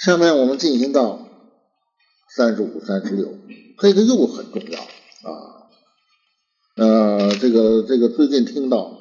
[0.00, 1.28] 下面我们进行到
[2.34, 3.34] 三十五、三十六，
[3.76, 5.68] 这个又很重要啊。
[6.76, 8.96] 呃，这个这个最近听到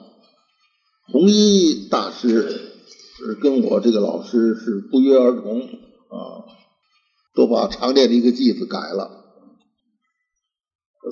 [1.08, 2.42] 弘一大师
[3.18, 6.44] 是跟我这个老师是不约而同啊，
[7.34, 9.24] 都把常见的一个句子改了，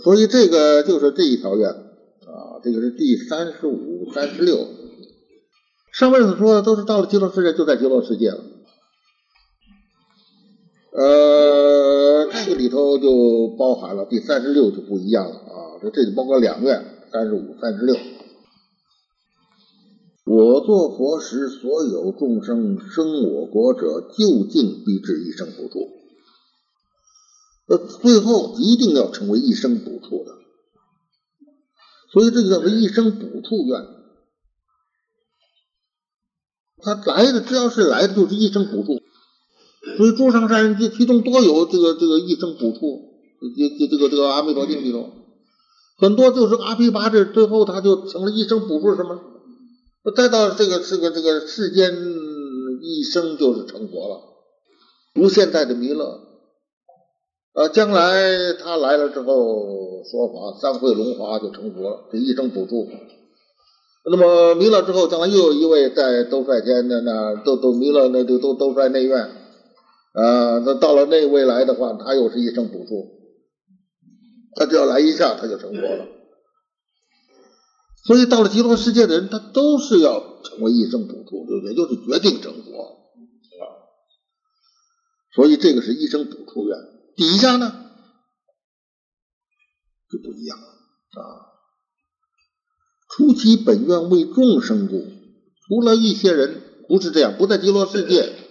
[0.04, 4.68] 所以这个就是这一条愿啊，这个是第三十五、三十六。
[5.94, 8.44] 上面所说的都是到了极乐世界，就在极乐世界了。
[11.00, 17.96] 呃，这个里头就包含了第三十六就不一样了啊，这这就包括两愿，三十五、三十六。
[20.26, 25.88] 我作佛时，所有众生生我国者，究竟必至一生补处。
[27.68, 30.32] 呃，最后一定要成为一生补处的，
[32.12, 33.86] 所以这就叫做一生补处愿。
[36.82, 39.00] 他来的只要是来的，就是一生补处。
[39.98, 43.02] 所以诸上善人其其中多有这个这个一生补处，
[43.58, 45.10] 这这这个这个阿弥陀经里头，
[45.98, 49.20] 很多就是阿毗跋致，最后他就成了一生补处什么？
[50.16, 51.94] 再到这个这个这个世间
[52.82, 54.22] 一生就是成佛了，
[55.16, 56.22] 如现在的弥勒，
[57.54, 62.88] 呃，将来他来了之后说法，三会龙华就成佛了，这一生补处。
[64.10, 69.30] 那么弥勒之后，将来又有一位在兜率天那那兜兜弥勒那都都兜率内院。
[70.18, 73.20] 啊，那到了那未来的话，他又是一生补处，
[74.56, 76.08] 他只要来一下，他就成佛了。
[78.04, 81.76] 所以到了极乐世界的人，他都是要成为一生补处，对不对？
[81.76, 83.64] 就是决定成佛啊。
[85.36, 86.78] 所以这个是一生补处愿，
[87.16, 87.92] 底下呢
[90.10, 91.46] 就不一样了啊。
[93.10, 95.06] 初期本愿为众生故，
[95.68, 98.47] 除了一些人不是这样，不在极乐世界。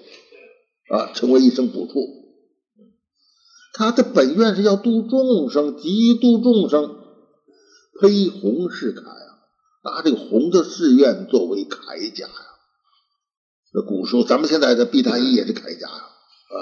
[0.88, 1.98] 啊，成为一生补处，
[3.72, 6.96] 他的本愿是要度众生，极度众生，
[8.00, 9.38] 披红饰铠啊，
[9.82, 12.32] 拿这个红的誓愿作为铠甲呀。
[13.72, 16.04] 那古时候，咱们现在的避大衣也是铠甲呀，
[16.54, 16.56] 啊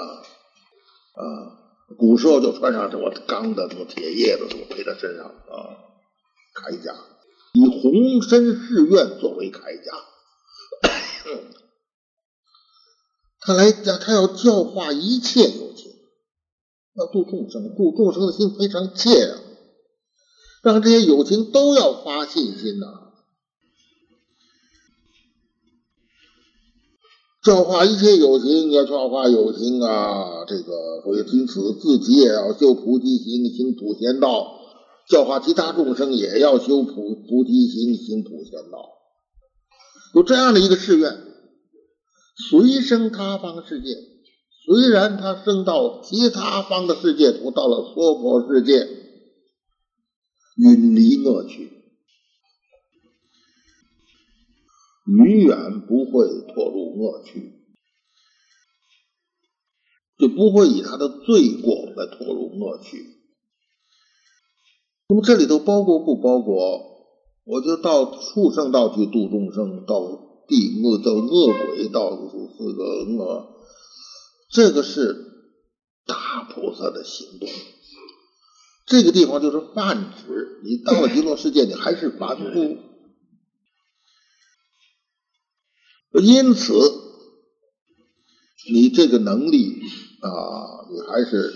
[1.13, 1.57] 啊，
[1.97, 5.77] 古时候就穿上什么钢的、什么铁叶的，什么披在身上啊，
[6.55, 6.95] 铠甲，
[7.53, 9.93] 以红身誓愿作为铠甲。
[13.45, 15.91] 他来讲，他要教化一切有情，
[16.95, 19.37] 要度众生，度众生的心非常切啊，
[20.63, 22.87] 让这些有情都要发信心呐。
[27.43, 34.57] 教化一切有情，要教化有情啊，这个所以因此自己也要修菩提心，行普贤道；
[35.07, 38.89] 教化其他众生也要修菩菩提心，行普贤道。
[40.15, 41.34] 有这样的一个誓愿。
[42.35, 43.95] 随生他方世界，
[44.65, 48.73] 虽然他生到其他方的世界，都到了娑婆世界，
[50.57, 51.71] 远离恶趣，
[55.05, 57.53] 永远不会堕入恶趣，
[60.17, 63.15] 就不会以他的罪过来堕入恶趣。
[65.07, 66.93] 那么这里头包括不包括？
[67.45, 70.34] 我就到畜生道去度众生，到。
[70.47, 72.11] 地恶的恶鬼到
[72.57, 73.55] 四个恶，
[74.51, 75.15] 这个是
[76.05, 77.49] 大菩萨的行动。
[78.85, 82.77] 这个地方就是泛指，你到了极乐世界，你还是凡夫，
[86.21, 86.73] 因此
[88.71, 89.81] 你这个能力
[90.21, 91.51] 啊，你还是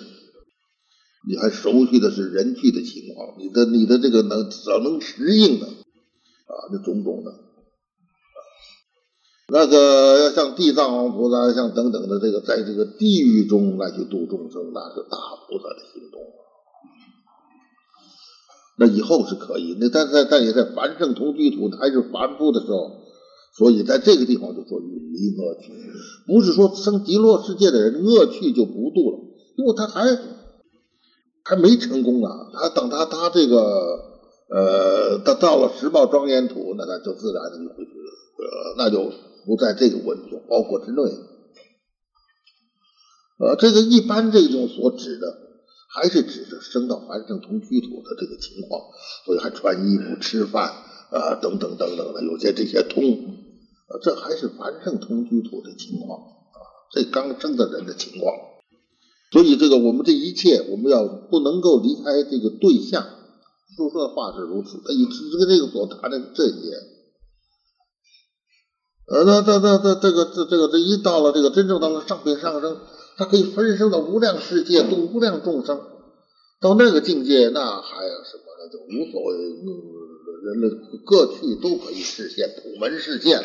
[1.28, 7.49] 你还熟悉的是人际的情况，你的你的这个能只要能适应的啊，那种种的。
[9.52, 15.18] 那个要像地藏王菩萨，像等等的这个，在这个地狱中来去度众生，那是大
[15.48, 16.22] 菩萨的行动。
[18.78, 22.92] 那以后是可以，那但在但也在凡圣同居土还是凡夫的时候，
[23.58, 25.74] 所以在这个地方就说远离恶趣，
[26.28, 29.19] 不是说生极乐世界的人恶趣就不度了，
[29.57, 30.16] 因为他还
[31.44, 33.57] 还没成功啊，他等他他这个
[34.50, 39.12] 呃，他到了十报庄严土，那他就自然的就会呃，那就。
[39.50, 41.01] 不在这个文中包括之内，
[43.40, 45.25] 呃，这个一般这种所指的，
[45.90, 48.80] 还是指的生到凡圣同居土的这个情况，
[49.25, 50.69] 所以还穿衣服、吃饭
[51.10, 53.01] 啊等等等等的，有些这些通，
[53.90, 56.62] 呃，这还是凡圣同居土的情况啊，
[56.92, 58.31] 这刚生的人的情况，
[59.31, 63.04] 所以这个我们这一切，我们要不能够离开这个对象，
[63.75, 66.99] 说说的话是如此，他以这个这个所谈的这些。
[69.12, 72.78] 呃，那那那那这个这这个这一到了这个真正到了上品上升，
[73.18, 75.82] 他可以分身到无量世界度无量众生，
[76.62, 78.44] 到那个境界，那还有什么？
[78.60, 79.38] 那就无所谓，
[80.44, 80.70] 人类
[81.06, 83.42] 各去都可以实现普门世界，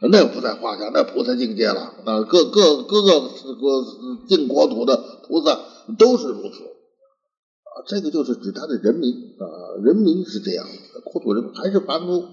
[0.00, 1.92] 那不在话下，那菩萨境界了。
[2.06, 3.84] 啊，各各各个国
[4.26, 4.96] 净国土的
[5.28, 5.60] 菩萨
[5.98, 6.62] 都是如此。
[6.64, 9.44] 啊，这个就是指他的人民啊，
[9.84, 10.66] 人民是这样，
[11.04, 12.24] 国土人还是凡夫。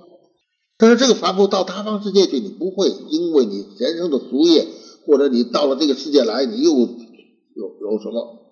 [0.81, 4.67] 但是这个凡夫到他方世界去，你不会，因为你前生的俗业，
[5.05, 6.87] 或者你到了这个世界来，你又有
[7.79, 8.49] 有什么，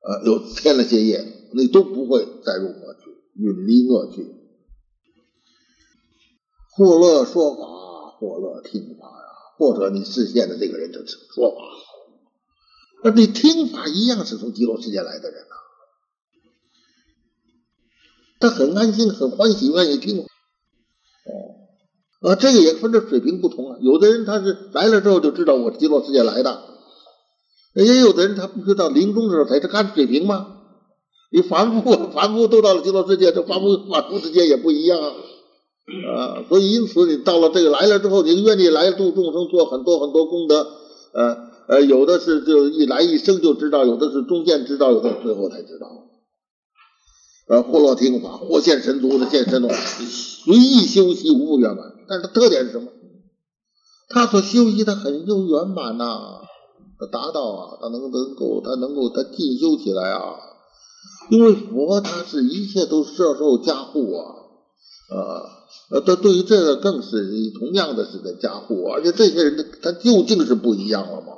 [0.00, 1.22] 呃，有添了些业，
[1.52, 4.26] 你都不会再入恶趣，远离恶趣。
[6.70, 9.28] 或乐说法，或乐听法呀，
[9.58, 11.56] 或者你视线的这个人就是说法，
[13.04, 15.54] 那你听法一样是从极乐世界来的人呐，
[18.40, 20.24] 他很安心，很欢喜，愿意听。
[22.20, 23.78] 啊，这个也分着水平不同啊。
[23.80, 26.62] 有的人他是来了之后就知道我极乐世界来的，
[27.74, 30.54] 也有的人他不知道临终的时候才是看水平吗？
[31.30, 35.12] 你凡夫 凡夫都到了极乐世界，这凡夫凡夫之间也不一样啊。
[36.08, 40.66] 啊，所以因此你到了这个来了之后，你愿意来度众生，做很多很多功德。
[41.14, 41.36] 呃
[41.68, 45.86] 呃，有的是就一来一生就知道，有的是中间知道，有的最后才知道。
[47.48, 51.97] 呃，或落听法，或现神足的现神通，随意修习无不圆满。
[52.08, 52.90] 但是它特点是什么？
[54.10, 56.40] 他所修习的很就圆满呐，
[56.98, 60.36] 他达到啊，他能能够，他能够他进修起来啊。
[61.30, 64.24] 因为佛他是一切都摄受加护啊，
[65.14, 65.20] 啊，
[65.90, 67.28] 呃，他对于这个更是
[67.58, 71.32] 同样的是在加护，而且这些人的他究竟是不一样了嘛，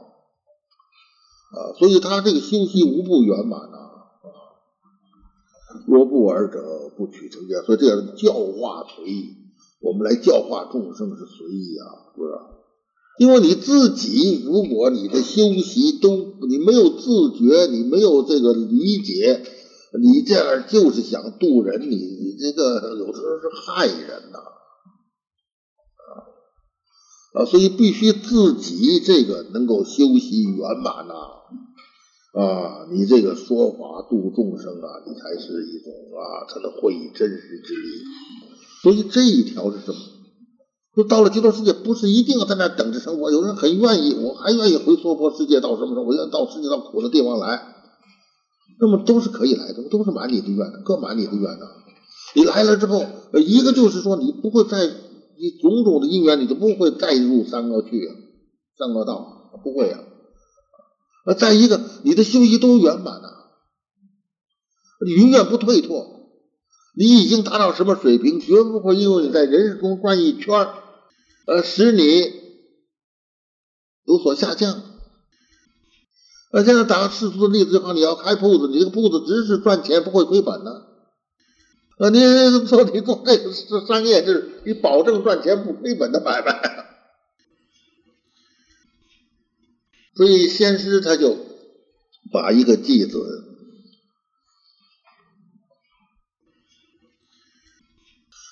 [1.59, 3.91] 啊，所以他这个修习无不圆满呐啊。
[5.89, 7.63] 若不尔者，不取成见。
[7.65, 9.37] 所以这样教化随意，
[9.81, 12.33] 我们来教化众生是随意啊，是不是？
[13.19, 19.43] 因为你自己，如果你的修习都你没有自觉，你没有这个理解，
[20.01, 24.39] 你这样就是想渡人，你你这个有时候是害人呐，
[25.99, 27.45] 啊啊！
[27.45, 31.15] 所以必须自己这个能够修习圆满呐。
[32.33, 37.89] 啊，你这个说法度众生啊，你才是一种啊，才能会以真实之力。
[38.83, 39.99] 所以这一条是什么？
[40.95, 43.31] 说到了极乐世界，不是一定要在那等着生活。
[43.31, 46.03] 有人很愿意，我还愿意回娑婆世界，到什么时候？
[46.03, 47.77] 我愿意到世界上苦的地方来。
[48.81, 51.69] 那么都是可以来的，都是满你的愿的，各满你的愿的。
[52.35, 53.05] 你来了之后，
[53.35, 58.09] 一个就是说，你不会再你种种的因缘，你就不会再入三恶去，
[58.79, 60.01] 三恶道不会啊。
[61.27, 63.29] 啊，再一个，你的修习都圆满了，
[65.07, 66.20] 你永远不退脱，
[66.95, 70.75] 你已经达到什么水平，绝不会因为你在人世中转一圈儿，
[71.47, 72.33] 呃，使你
[74.05, 74.83] 有所下降。
[76.53, 80.89] 呃，现在打个世俗的例子，就好，你要开铺子，你这个铺子只是赚钱，不会亏本的。
[81.99, 82.19] 啊，你
[82.67, 86.61] 说你做这个是商业，是你保证赚钱不亏本的买卖。
[90.17, 91.37] 所以先师他就
[92.33, 93.45] 把一个偈子：“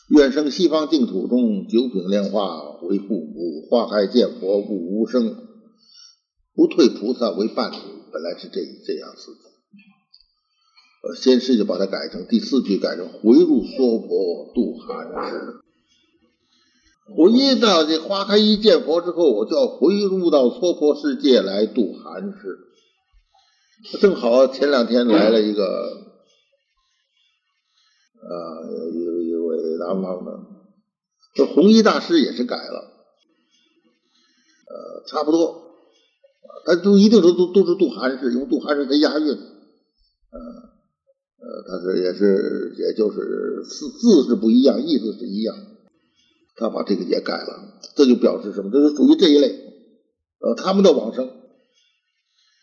[0.08, 5.36] 愿生西方净土中，九品莲花为父母，花开见佛悟无生，
[6.54, 7.76] 不退菩萨为伴侣。”
[8.10, 9.50] 本来是这这样子的，
[11.08, 15.60] 呃，先师就把它改成第四句，改成“回入娑婆度寒士”。
[17.14, 22.58] 回到这花开一见佛之后，我就要回入到娑婆世界来度寒士。
[24.00, 26.07] 正好前两天来了一个，
[28.20, 30.40] 啊，有一位南方的，
[31.34, 32.92] 这弘一大师也是改了，
[34.68, 35.72] 呃，差不多，
[36.64, 40.38] 他都一定都都都是度寒士，因为度寒士他押韵，呃
[41.40, 45.56] 呃，他是也是也就是字字是不一样，意思是一样。
[46.56, 48.70] 他把这个也改了，这就表示什么？
[48.72, 49.48] 这是属于这一类，
[50.40, 51.30] 呃，他们的往生，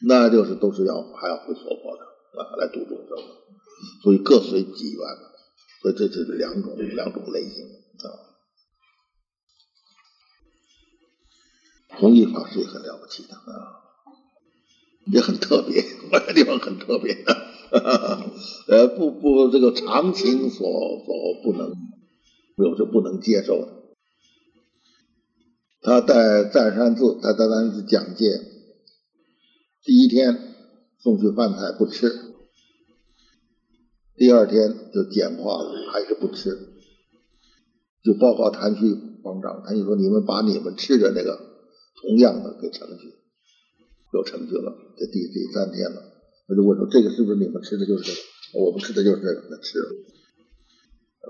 [0.06, 2.04] 那就是都是要还要回娑婆的
[2.38, 3.18] 啊，来度众生，
[4.04, 5.00] 所以各随己愿，
[5.86, 8.10] 所以这是两种两种类型啊。
[12.00, 13.86] 弘一法师也很了不起的啊，
[15.06, 17.24] 也很特别，那个地方很特别，
[18.68, 20.68] 呃，不不，这个常情所
[21.06, 21.72] 所不能，
[22.58, 23.84] 有是不能接受的。
[25.82, 28.26] 他带赞山寺，他在那讲戒。
[29.84, 30.56] 第一天
[30.98, 32.35] 送去饭菜不吃，
[34.18, 36.74] 第二天就简化了，还是不吃。
[38.04, 41.38] 就报告谭旭方丈，他就说你们把你们吃的那个
[42.00, 43.14] 同样的给盛去，
[44.14, 44.72] 就盛去了。
[44.96, 46.02] 这第第三天了，
[46.48, 48.20] 他就问说这个是不是你们吃的就是这个？
[48.64, 49.90] 我们吃的就是这个，那吃了，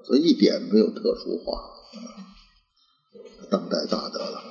[0.03, 1.59] 所以一点没有特殊化，
[3.49, 4.41] 当代大德了，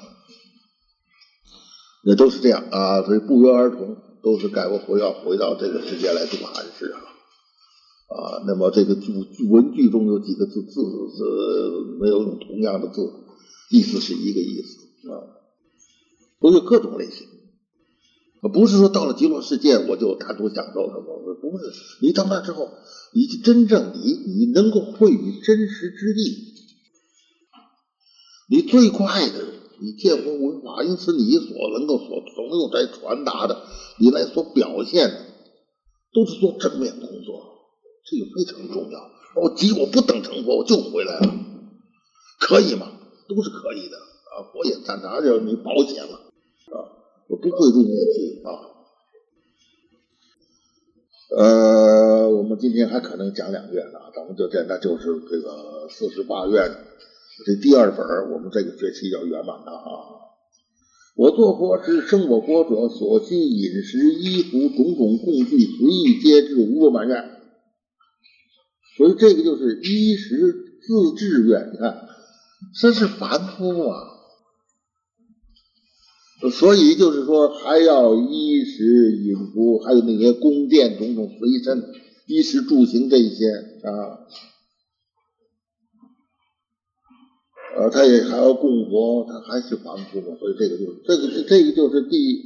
[2.05, 7.14] 也都是这样啊，所以不约而同都是改过回要回到这个世界来做汉诗啊。
[8.07, 9.13] 啊，那么这个句
[9.49, 13.01] 文句中有几个字字是没有用同样的字，
[13.71, 15.41] 意思是一个意思啊，
[16.41, 17.27] 都有各种类型，
[18.53, 22.69] 不是说到了极乐世界我就单独享受什么，不是，你到那之后，
[23.15, 26.55] 你真正你你能够会于真实之地，
[28.51, 29.45] 你最快的，
[29.81, 33.63] 你见闻闻法，因此你所能够所所有来传达的，
[33.99, 35.21] 你来所表现的，
[36.13, 37.54] 都是做正面工作。
[38.05, 39.11] 这个非常重要。
[39.35, 41.35] 我急，我不等成佛，我就回来了，
[42.39, 42.93] 可以吗？
[43.27, 44.45] 都是可以的啊！
[44.53, 46.77] 佛也赞成，而且你保险了啊，
[47.27, 48.51] 我不会入灭罪啊。
[51.37, 56.71] 呃，我们今天还可能讲两院呢，咱们就这，那就是这个四十八院
[57.47, 59.83] 这第二本，我们这个学期要圆满的啊。
[61.17, 67.34] 我做佛之，生我国者所需饮食、衣服、种种供具，随意皆至，无不满愿。
[68.97, 72.07] 所以这个就是衣食自治愿，你看，
[72.81, 74.11] 这是凡夫啊。
[76.53, 81.83] 所以就是说，还要衣食饮服，还有那些宫殿种种随身，
[82.27, 83.49] 衣食住行这些
[83.83, 84.19] 啊，
[87.79, 90.37] 呃，他也还要供佛，他还是凡夫嘛。
[90.39, 92.43] 所以这个就是这个这个就是第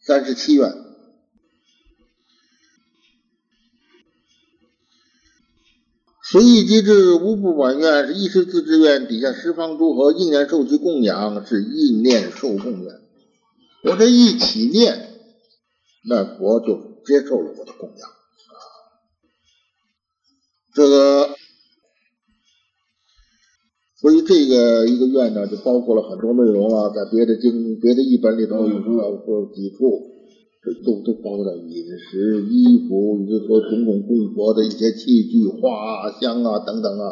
[0.00, 0.87] 三十七愿。
[6.30, 9.08] 随意机制，无不满愿，是一时自知愿。
[9.08, 12.94] 底下十方诸佛应念受其供养，是应念受供养。
[13.84, 15.08] 我这一起念，
[16.06, 18.60] 那佛就接受了我的供养啊。
[20.74, 21.30] 这个，
[23.96, 30.17] 所以这个一个愿呢，就包括了很多内容啊，在别的经、别的译本里头有有几处。
[30.60, 37.04] 这都都包括了饮食、衣服，你就说种种供佛的一些器具、花香啊等等啊，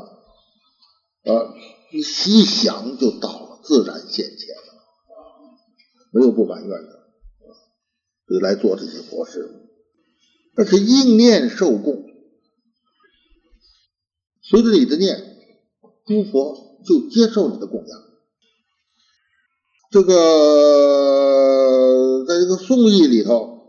[1.25, 1.55] 啊，
[1.93, 4.75] 你细想就到了，自然现前了，
[6.13, 7.09] 没有不满愿的，
[8.29, 9.49] 就来做这些佛事，
[10.57, 12.05] 那是应念受供，
[14.43, 15.37] 随着你的念，
[16.05, 18.03] 诸佛就接受你的供养，
[19.93, 21.66] 这个。
[22.37, 23.63] 在这个宋义里头，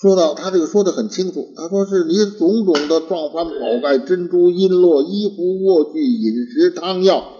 [0.00, 7.30] 说到他这个说的很清楚，他说是你种种的状幡、宝盖、珍珠、璎珞、衣服、卧具、饮食、汤药、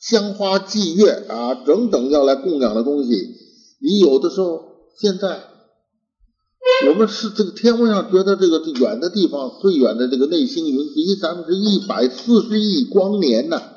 [0.00, 3.10] 香花、祭月啊，等等要来供养的东西，
[3.80, 4.62] 你有的时候
[4.96, 5.40] 现在
[6.88, 13.75] 我们是这个天文上觉得这个远的地方最远的这个内星云，离咱们是一百四十亿光年呢。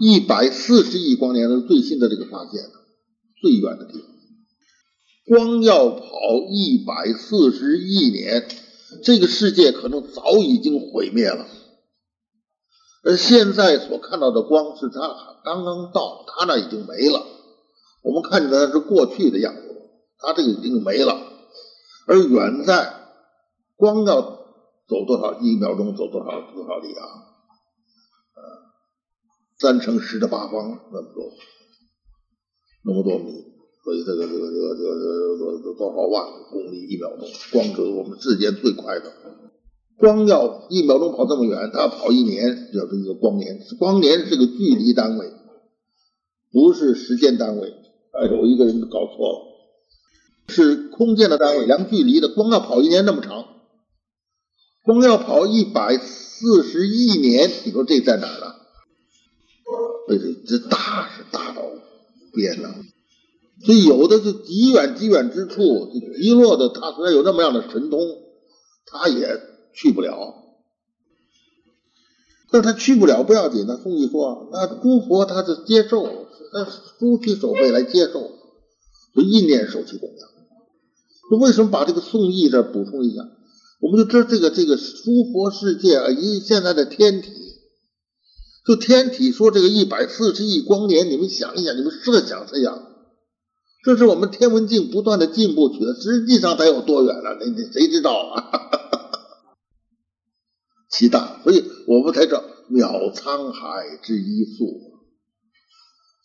[0.00, 2.62] 一百四十亿光年是最新的这个发现，
[3.40, 4.08] 最远的地方，
[5.26, 6.06] 光要跑
[6.50, 8.48] 一百四十亿年，
[9.04, 11.46] 这个世界可能早已经毁灭了。
[13.04, 15.00] 而现在所看到的光是它
[15.44, 17.24] 刚刚到，它那已经没了。
[18.02, 19.60] 我们看见的是过去的样子，
[20.18, 21.32] 它这个已经没了。
[22.06, 22.94] 而远在
[23.76, 24.22] 光要
[24.88, 27.23] 走多少一秒钟走多少多少里啊？
[29.64, 31.32] 三乘十的八方那么多，
[32.84, 33.32] 那么多米，
[33.82, 39.10] 所以这个这个这个这个这个多少万公里一秒钟，光是我们世间最快的，
[39.96, 45.32] 光要一秒钟跑这么远，它跑一年叫做一个光年，光年是个距离单位，
[46.52, 47.72] 不是时间单位。
[48.12, 49.40] 哎，有一个人搞错了，
[50.48, 52.28] 是空间的单位，量距离的。
[52.28, 53.46] 光要跑一年那么长，
[54.84, 58.53] 光要跑一百四十亿年，你说这在哪儿呢？
[60.06, 61.62] 所以这大是大到
[62.34, 62.74] 边了，
[63.64, 68.00] 所以有的是极远极远之处，极落的，他虽然有那么样的神通，
[68.86, 69.40] 他也
[69.72, 70.42] 去不了。
[72.50, 76.04] 但是他去不了不要紧，那宋义说，那诸佛他是接受，
[76.52, 76.64] 那
[76.98, 78.30] 诸提手背来接受，
[79.14, 80.28] 就意念受其供养。
[81.30, 83.22] 那为什么把这个宋义这补充一下？
[83.80, 87.43] 我们就知道这个这个诸佛世界啊，以现在的天体。
[88.64, 92.92] 就天体说这个一百四十亿光年，你们想一想，你们设想设想，
[93.84, 97.36] 这是我们天文镜不断的进步取的，实际上得有多远了？
[97.38, 98.50] 那那谁知道啊？
[100.90, 104.94] 其大，所以我们才叫渺沧海之一粟。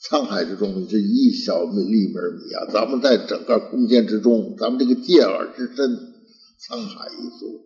[0.10, 2.72] 沧海之中，你是一小粒粒米啊！
[2.72, 7.66] 咱们在整个空间之中，咱们这个界耳之身，沧海一粟。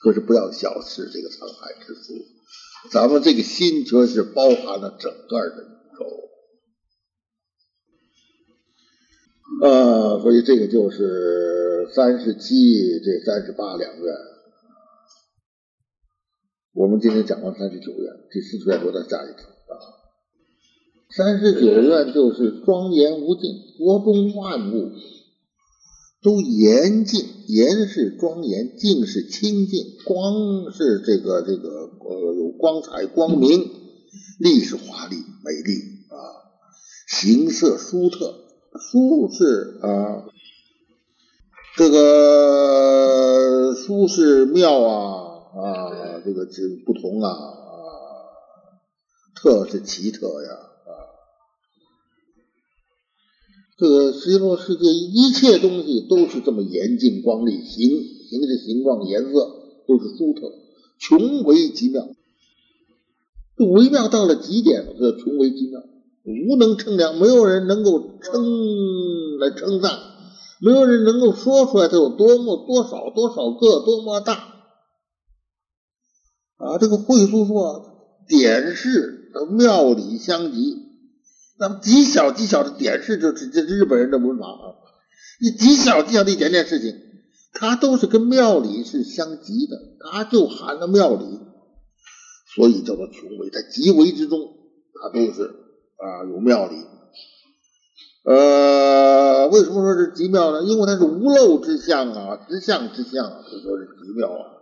[0.00, 2.14] 可是不要小视这个沧海之粟，
[2.88, 5.66] 咱们这个心却是包含了整个的宇
[5.98, 6.06] 宙。
[9.62, 14.14] 呃，所以这个就是三十七这三十八两愿。
[16.72, 19.44] 我们今天讲完三十九愿，第四十愿留到下一次。
[21.10, 24.92] 三十九愿就是庄严无尽，国中万物
[26.22, 33.70] 都严净，严是庄严，净是清净，光是这个这个呃有光彩光明，
[34.38, 35.72] 丽是华丽美丽
[36.08, 36.14] 啊，
[37.08, 38.34] 形色殊特，
[38.78, 40.26] 殊是啊
[41.76, 45.24] 这个殊是妙啊
[45.54, 47.80] 啊这个这不同啊啊
[49.34, 50.69] 特是奇特呀。
[53.80, 57.88] 这个极乐世界一切东西都是这么严净光丽，形
[58.28, 59.32] 形的形状、颜色
[59.88, 60.52] 都是殊特，
[60.98, 62.06] 穷为极妙。
[63.56, 65.82] 这微妙到了极点，这穷为极妙，
[66.24, 69.98] 无能称量，没有人能够称来称赞，
[70.60, 74.34] 没有人能够说出来它有多么多少多少个多么大
[76.58, 76.76] 啊！
[76.78, 77.96] 这个会书说
[78.28, 80.89] 点是妙理相及。
[81.60, 84.80] 那么极小极小的点是就是这日本人的文法啊，
[85.42, 86.96] 你极小极小的一点点事情，
[87.52, 89.76] 它都是跟庙里是相及的，
[90.10, 91.38] 它就含了庙里，
[92.56, 94.40] 所以叫做穷微，在极微之中，
[94.94, 95.42] 它都是
[95.98, 96.76] 啊有庙里。
[98.24, 100.62] 呃，为什么说是极妙呢？
[100.62, 104.56] 因为它是无漏之相啊，直相之相，所以说是极妙啊。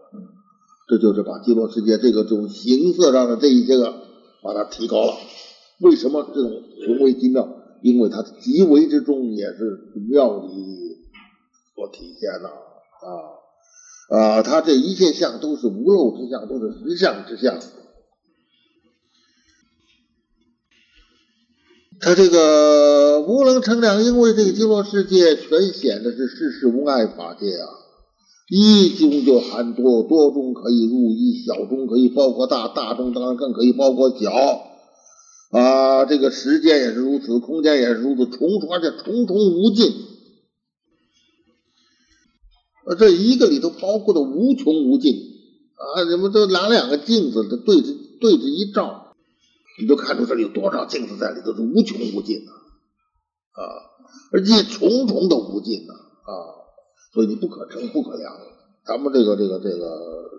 [0.88, 3.92] 这就是把极乐世界这个种形色上的这一些个，
[4.42, 5.14] 把它提高了。
[5.80, 7.54] 为什么这种雄微精妙？
[7.80, 10.48] 因为它极为之中也是妙理
[11.76, 14.42] 所体现的啊啊！
[14.42, 17.56] 它这一切相都是无漏之相，都是实相之相。
[22.00, 27.68] 它这个无能成量，因为这个极乐世界全显的是世事无碍法界啊，
[28.48, 34.32] 一中就含多，多中可以入一，小中可以包括大，大中当然更可以包括小。
[35.50, 39.90] 啊，这个时间也是如此，空间也是如此，重重而且重重无尽。
[42.84, 45.14] 啊，这一个里头包括的无穷无尽
[45.74, 46.04] 啊！
[46.04, 49.14] 你们都拿两个镜子，对着对着一照，
[49.80, 53.62] 你就看出这里有多少镜子在里头，是无穷无尽的啊！
[54.32, 56.32] 而且重重的无尽呢啊！
[57.14, 58.32] 所以你不可称不可量。
[58.84, 60.30] 咱们这个这个这个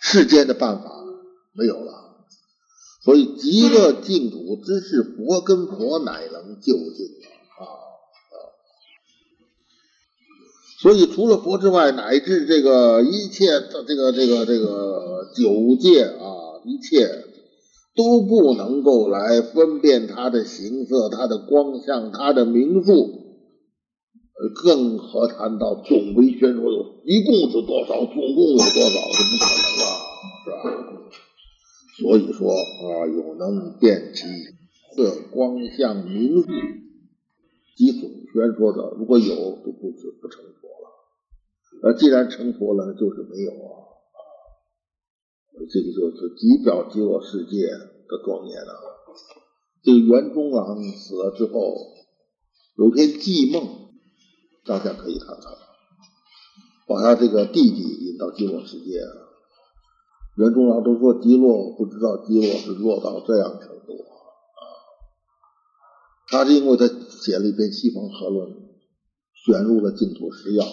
[0.00, 1.04] 世间的办法
[1.52, 2.07] 没有了。
[3.08, 7.06] 所以极乐净土之是佛跟佛乃能究竟
[7.56, 8.36] 啊啊！
[10.82, 17.24] 所以除了佛之外，乃至这个一切的这个这个这个九界啊，一切
[17.96, 23.08] 都不能够来分辨它的形色、它的光相、它的名数，
[24.62, 29.96] 更何谈到总为宣说有一共是多少，总共有多少，这不可能啊，
[30.44, 30.77] 是吧？
[32.00, 34.24] 所以说啊，有能辨其
[34.94, 36.46] 色光相名数
[37.76, 39.34] 及总宣说者，如果有，
[39.64, 40.86] 就不是不成佛了。
[41.82, 43.84] 呃，既然成佛了，就是没有啊！
[45.68, 48.72] 这个就是极表极乐世界的庄严啊。
[49.82, 51.74] 这个袁中郎死了之后，
[52.76, 53.90] 有篇寂梦，
[54.64, 55.52] 大家可以看看，
[56.86, 59.27] 把他这个弟弟引到极乐世界啊。
[60.38, 64.06] 袁中郎都说极落，不知道极落是落到这样程度啊！
[66.28, 68.50] 他是因为他写了一篇《西方合论》，
[69.34, 70.70] 选入了净土十要啊，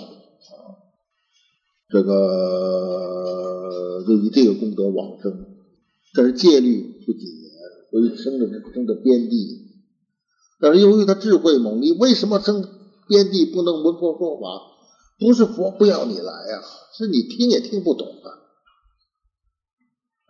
[1.89, 5.47] 这个就以这个功德往生，
[6.13, 7.51] 但是戒律不谨严，
[7.89, 9.65] 所以生的生的边地。
[10.59, 12.63] 但是由于他智慧猛力，为什么生
[13.07, 14.45] 边地不能闻佛说法？
[15.17, 16.61] 不是佛不要你来啊，
[16.93, 18.44] 是你听也听不懂啊。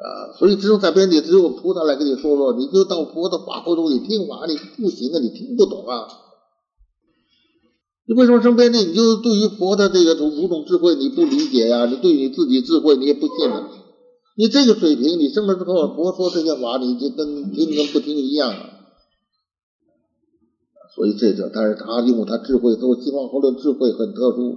[0.05, 6.07] 啊，所以只有在边地，只有菩萨来跟你说说，你就到佛的法会中你听法，你不行啊，你听不懂啊。
[8.07, 8.85] 你为什么生边地？
[8.85, 11.87] 你就对于佛的这个种五种智慧你不理解呀？
[11.87, 13.67] 你对你自己智慧你也不信啊。
[14.37, 18.69] 你这个水平，你生了之后，佛说这些法，你就跟听跟不听一样啊。
[20.93, 24.55] 所以这个，但是他因为他智慧，说西方佛的智慧很特殊，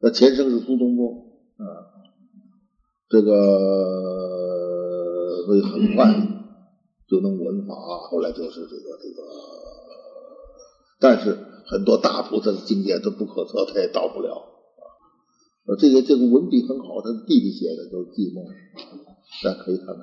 [0.00, 1.08] 那前生是苏东坡
[1.56, 1.64] 啊。
[3.06, 3.32] 这个
[5.44, 6.04] 所以很快
[7.08, 7.74] 就能闻法。
[8.10, 9.22] 后来就是这个这个，
[11.00, 14.50] 但是很多大菩萨的境界都不可测，他也到不了。
[15.66, 18.44] 啊，这个这个文笔很好，他弟弟写的都是记梦，
[19.42, 19.96] 大家可以看看。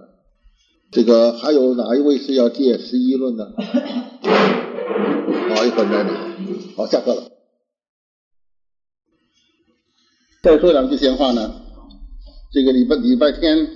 [0.91, 3.54] 这个还有哪一位是要借十一论的？
[3.56, 3.63] 好，
[5.65, 6.13] 一会儿再拿。
[6.75, 7.30] 好，下课了。
[10.43, 11.62] 再说两句闲话呢。
[12.51, 13.69] 这个礼拜礼拜天，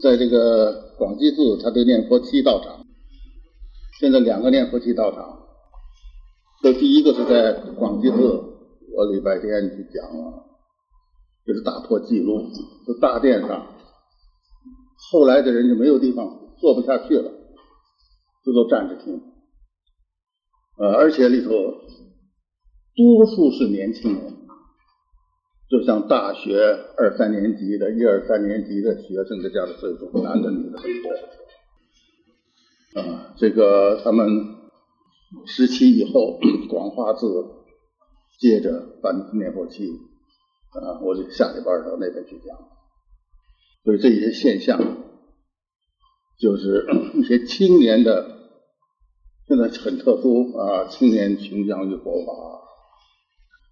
[0.00, 2.84] 在这个广济寺，他的念佛七道场。
[4.00, 5.46] 现在两个念佛七道场。
[6.62, 10.44] 这第一个是在广济寺，我礼拜天去讲了，
[11.46, 12.48] 就是打破记录，
[12.86, 13.66] 就大殿上，
[15.10, 17.30] 后来的人就没有地方坐不下去了，
[18.44, 19.20] 就都站着听。
[20.78, 21.50] 呃，而且里头
[22.94, 24.37] 多数是年轻人，
[25.70, 26.58] 就像大学
[26.96, 31.10] 二三年级的、一二三年级的学生的家的岁数，男的女的很多。
[33.00, 34.28] 啊，这个他们
[35.46, 36.38] 十七以后，
[36.70, 37.26] 广化寺
[38.40, 39.88] 接着办灭火器，
[40.70, 42.56] 啊，我就下礼拜到那边去讲。
[43.84, 44.78] 所以这些现象，
[46.38, 48.36] 就是一些青年的。
[49.46, 50.88] 现在很特殊啊！
[50.90, 52.32] 青年倾向于佛法，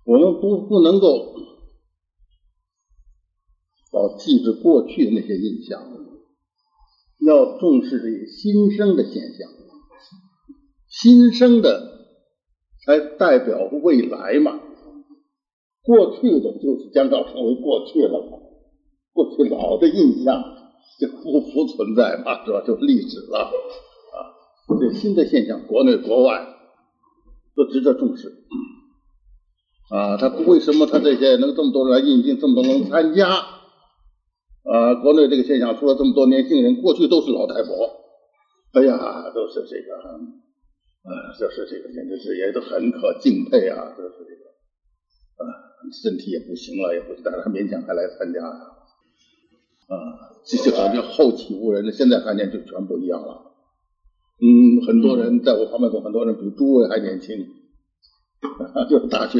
[0.06, 1.34] 我们不不能够
[3.96, 5.82] 要记着过去的那些印象，
[7.26, 9.48] 要重视这些新生的现象。
[10.88, 11.92] 新生的
[12.84, 14.60] 才代表未来嘛，
[15.82, 18.38] 过去的就是将要成为过去了嘛，
[19.12, 20.42] 过去老的印象
[20.98, 22.62] 就不复存在嘛，是吧？
[22.66, 23.50] 就是历史了啊。
[24.80, 26.46] 这新的现象，国内国外
[27.54, 28.32] 都值得重视
[29.90, 30.16] 啊！
[30.16, 33.44] 他为什么他这些能这么多人来引进，这么多人参加
[34.66, 34.94] 啊？
[35.02, 37.90] 国内这个现象出了这么多年轻人，过去都是老太婆，
[38.72, 39.96] 哎呀，都是这个
[41.06, 43.94] 啊，就是这个，简直是也都很可敬佩啊！
[43.96, 44.42] 就是这个
[45.38, 45.46] 啊，
[46.02, 49.94] 身体也不行了，也不但是勉强还来参加啊，
[50.44, 53.52] 这就好像后起无人的，现在看见就全不一样了。
[54.42, 57.38] 嗯，很多人在我旁边说，很多人比诸位还年轻，
[58.90, 59.38] 就是大学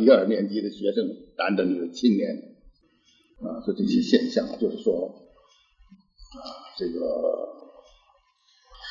[0.00, 1.04] 一二年级的学生，
[1.36, 2.49] 男的女的青年，
[3.40, 5.14] 啊，就这些现象，就是说，
[6.32, 6.38] 啊，
[6.78, 7.48] 这个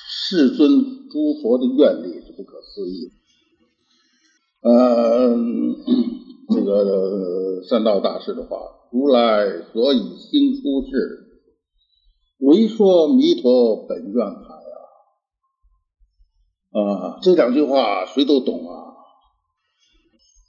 [0.07, 0.69] 世尊
[1.09, 3.11] 诸佛的愿力是不可思议。
[4.61, 5.75] 嗯，
[6.53, 8.57] 这个三道大师的话，
[8.91, 11.27] 如来所以兴出世，
[12.39, 14.59] 唯说弥陀本愿海。
[16.71, 18.93] 啊，这两句话谁都懂啊！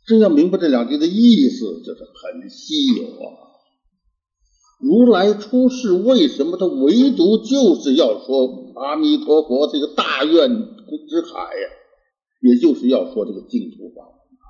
[0.07, 3.50] 真要明白这两句的意思，这是很稀有啊。
[4.81, 10.49] 如来出世，为什么他唯独就是要说阿弥陀佛这个大愿
[11.09, 11.69] 之海呀？
[12.43, 14.49] 也就是要说这个净土法门啊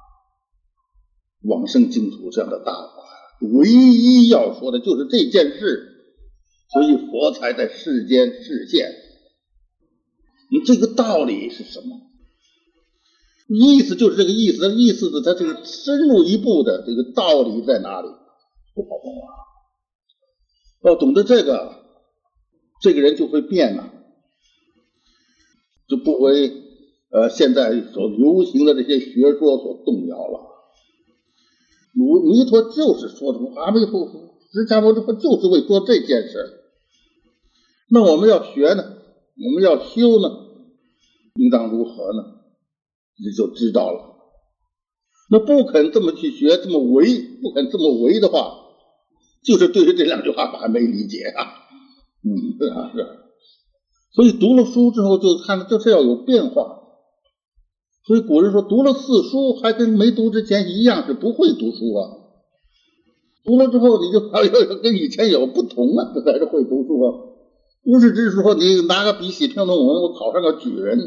[1.42, 3.50] 往生净土这样的大法呀。
[3.58, 5.88] 唯一要说的就是这件事，
[6.72, 8.88] 所以佛才在世间示现。
[10.52, 11.96] 你这个道理是什么？
[13.48, 18.06] 意思就是这个意思，意思的他这个深入一步的这个道理在哪里？
[18.76, 19.49] 不好懂啊！
[20.82, 21.74] 要懂得这个，
[22.80, 23.92] 这个人就会变了，
[25.88, 26.52] 就不为
[27.10, 30.46] 呃现在所流行的这些学说所动摇了。
[31.92, 36.62] 如弥陀就是说的阿弥陀佛，释迦牟尼佛就是为做这件事
[37.90, 38.96] 那我们要学呢？
[39.42, 40.28] 我们要修呢，
[41.34, 42.40] 应当如何呢？
[43.18, 44.16] 你就知道了。
[45.28, 48.56] 那不肯这么去学，这么为，不肯这么为的话，
[49.42, 51.46] 就是对于这两句话我还没理解啊。
[52.22, 53.06] 嗯，是啊，是。
[54.12, 56.78] 所以读了书之后，就看这是要有变化。
[58.04, 62.16] 所以古人说，读了四书还跟没读之前一样，是不会读书啊。
[63.44, 67.14] 读了之后，你就要要跟以前有不同啊，这才是会读书啊。
[67.82, 70.98] 不是只是说你拿个笔写篇论文，我考上个举人、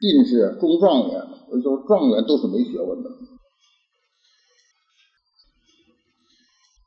[0.00, 3.10] 进士、中状元，就是状元都是没学问的。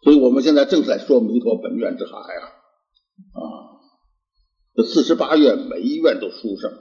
[0.03, 2.45] 所以我们现在正在说弥陀本愿之海啊，
[3.33, 3.43] 啊，
[4.75, 6.71] 这四十八愿每一愿都殊胜。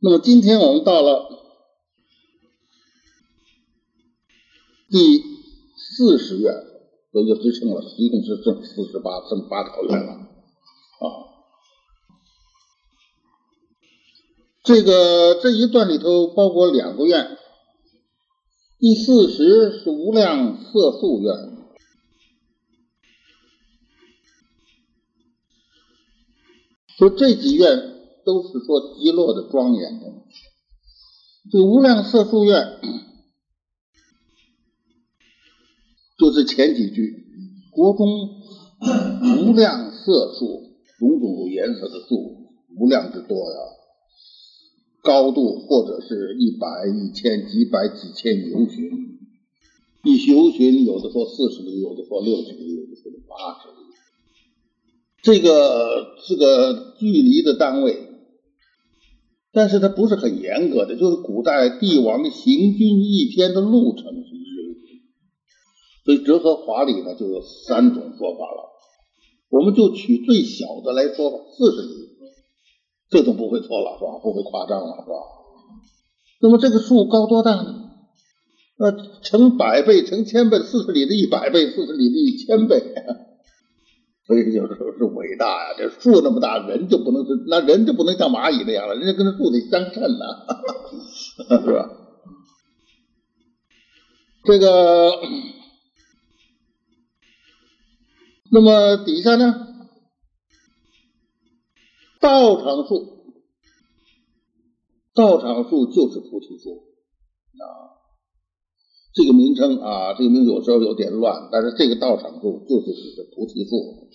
[0.00, 1.28] 那么今天我们到了
[4.90, 5.22] 第
[5.76, 6.68] 四十愿。
[7.10, 11.04] 所以就支撑了，一共是挣四十八，挣八条愿了啊。
[14.62, 17.37] 这个这一段里头包括两个愿，
[18.80, 21.34] 第四十是无量色素愿。
[26.96, 27.76] 说这几愿
[28.24, 30.06] 都是说极乐的庄严的，
[31.50, 32.78] 这无量色素愿
[36.16, 37.24] 就是前几句，
[37.70, 38.06] 国中
[39.38, 43.58] 无量色素，种种颜色的素，无量之多呀、
[45.08, 49.18] 高度或者是一百、一千、几百、几千游巡，
[50.04, 53.86] 一游巡有的说四十里，有的说六十里，有的说八十里。
[55.22, 57.96] 这个是个距离的单位，
[59.50, 65.00] 但是它不是很严格的，就是古代帝王行军一天的路程是一游巡。
[66.04, 68.68] 所以折合华里呢就有三种说法了，
[69.48, 72.07] 我们就取最小的来说吧，四十里。
[73.10, 74.18] 这都不会错了，是吧？
[74.22, 75.16] 不会夸张了，是吧？
[76.40, 77.84] 那么这个树高多大呢？
[78.78, 78.92] 呃，
[79.24, 82.80] 成百倍、成千倍，四十里的一百倍，四十里的一千倍，
[84.24, 85.74] 所以有的时候是伟大呀。
[85.76, 90.24] 这树那么大，人就不能是，那人就不能像蚂蚁那样了，人家跟这树得相称呢，
[91.64, 91.90] 是吧？
[94.44, 95.10] 这个，
[98.52, 99.67] 那么底下呢？
[102.20, 103.32] 道场树，
[105.14, 106.70] 道场树就是菩提树
[107.58, 107.96] 啊。
[109.14, 114.08] 这个名称啊，这个名有时候有点乱，但是这个道场树就是指的菩提树。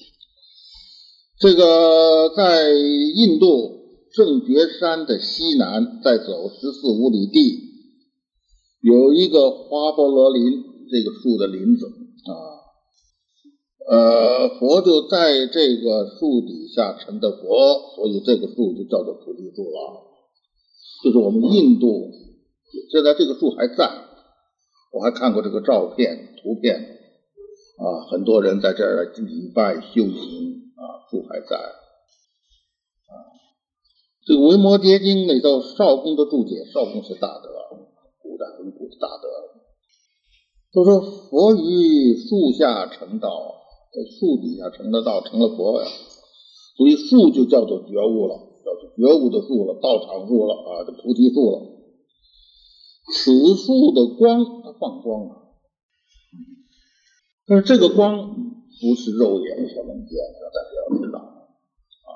[1.40, 3.82] 这个在印度
[4.14, 7.70] 正觉山的西南，再走十四五里地，
[8.82, 12.03] 有一个花波罗林，这个树的林子。
[13.86, 20.04] 呃，佛就在这个树底下成的佛，所以这个树就叫做菩提树了。
[21.04, 22.10] 就是我们印度
[22.90, 23.92] 现在这个树还在，
[24.94, 33.14] 我还看过这个照片、图片啊，很多人在这儿礼拜修行啊，树还在啊。
[34.26, 37.50] 这个《维摩诘经》里头，少公的注解，少公是大德，
[38.22, 39.28] 古代很古的大德，
[40.72, 43.60] 都说佛于树下成道。
[43.94, 45.88] 在树底下成了道，成了佛呀，
[46.76, 48.34] 所以树就叫做觉悟了，
[48.66, 51.62] 叫做觉悟的树了，道场树了啊，这菩提树了。
[53.14, 55.54] 此树的光，它放光啊，
[57.46, 58.34] 但是这个光
[58.82, 62.10] 不是肉眼所能见的，大家要知道啊。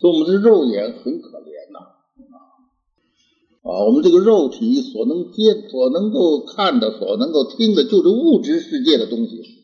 [0.00, 9.61] 所以我们的肉眼很可怜呐啊啊，我们这个肉体所能接、所能够看的、所能够听的，就是物质世界的东西。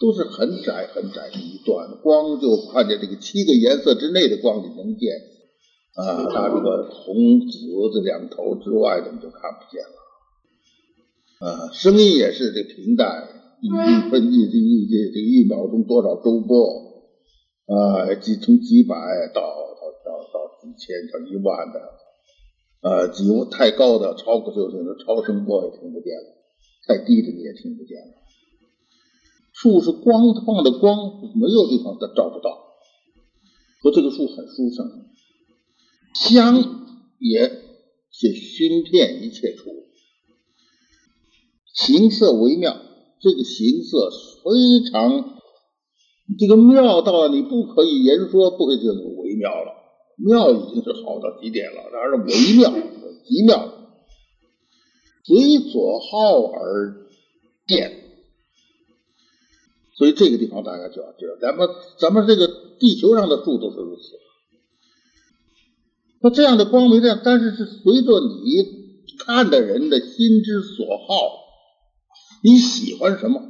[0.00, 5.12] 都是很窄很窄的一段，光就看见这个七个颜色之内的光你能见
[5.94, 7.58] 啊，它这个红紫
[7.92, 11.72] 这两头之外的你就看不见了啊。
[11.72, 13.28] 声音也是这平淡，
[13.60, 17.02] 一分一一这这一秒钟多少周波
[17.66, 18.94] 啊，几从几百
[19.34, 21.80] 到到到到几千到一万的
[22.88, 26.36] 啊，几太高的超过就是超声波也听不见了，
[26.86, 28.27] 太低的你也听不见了。
[29.60, 30.96] 树是光放的光，
[31.34, 32.58] 没有地方它照不到。
[33.82, 34.86] 说这个树很殊胜，
[36.14, 36.86] 香
[37.18, 37.50] 也
[38.12, 39.70] 且熏遍一切处，
[41.74, 42.76] 形色微妙。
[43.20, 44.10] 这个形色
[44.44, 45.40] 非常
[46.38, 49.72] 这个妙到你不可以言说，不可以叫做微妙了。
[50.24, 52.70] 妙已经是好到极点了，然而微妙
[53.24, 53.72] 极妙，
[55.24, 57.08] 随所好而
[57.66, 57.97] 变。
[59.98, 62.46] 所以这个地方大家就要知道，咱们咱们这个
[62.78, 64.02] 地球上的树都是如此。
[66.20, 68.64] 那这样的光明亮，但是是随着你
[69.18, 71.14] 看的人的心之所好，
[72.44, 73.42] 你喜欢什么，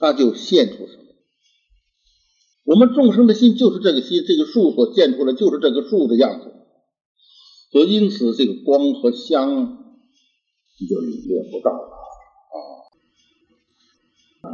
[0.00, 1.02] 那就现出什么。
[2.64, 6.52] 我们众生的心就是这个心，这个树所现出来就是这个树的样子。
[7.72, 9.78] 所以因此，这个光和香
[10.78, 11.88] 你就领略不到了
[14.42, 14.50] 啊啊。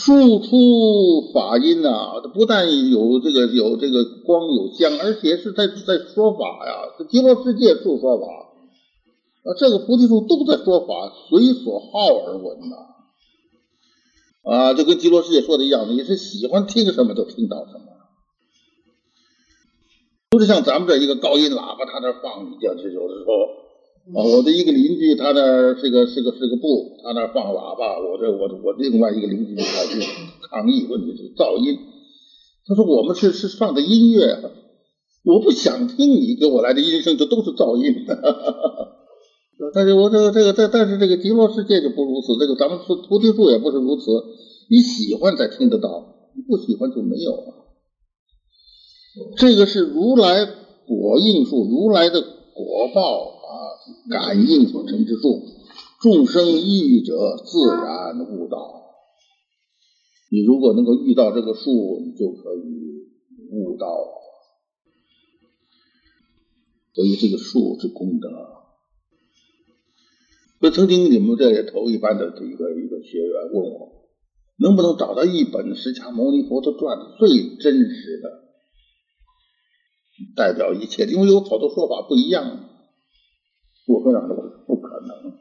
[0.00, 6.94] 树出法音呐，不但有这个有这个光有香，而且是在在说法呀。
[6.98, 8.26] 这极乐世界树说法，
[9.44, 12.76] 啊，这个菩提树都在说法，随所好而闻呐。
[14.42, 17.84] 啊，就跟极乐世界说的一样，你是喜欢听什么就听到什么，
[20.30, 23.69] 不是像咱们这一个高音喇叭，他那放你，就是有的时候。
[24.08, 30.00] 啊，我的一个邻居，他那是个是个是个部，他那放喇叭，我这我我另外一个邻居就跑去
[30.50, 31.78] 抗议，问题是噪音。
[32.66, 34.38] 他说我们是是放的音乐，
[35.24, 38.06] 我不想听你给我来的音声，这都是噪音。
[39.74, 44.10] 但是我这个这个这但是这个极乐世界就不如此，这个咱们说菩提树也不是如此，
[44.70, 47.54] 你喜欢才听得到，你不喜欢就没有了。
[49.36, 53.39] 这个是如来果应术，如来的果报，
[54.10, 55.42] 感应所成之术。
[56.00, 58.56] 众生异遇者，自然悟道。
[60.30, 63.08] 你如果能够遇到这个术，你就可以
[63.50, 63.86] 悟道。
[66.94, 68.28] 所以这个术是功德。
[70.58, 74.08] 所以曾经你们这头一班的这个一个学员问我，
[74.56, 78.30] 能不能找到一本释迦牟尼佛的传最真实的，
[80.34, 81.04] 代表一切？
[81.04, 82.69] 因为有好多说法不一样。
[83.92, 85.38] 我跟他说不可能。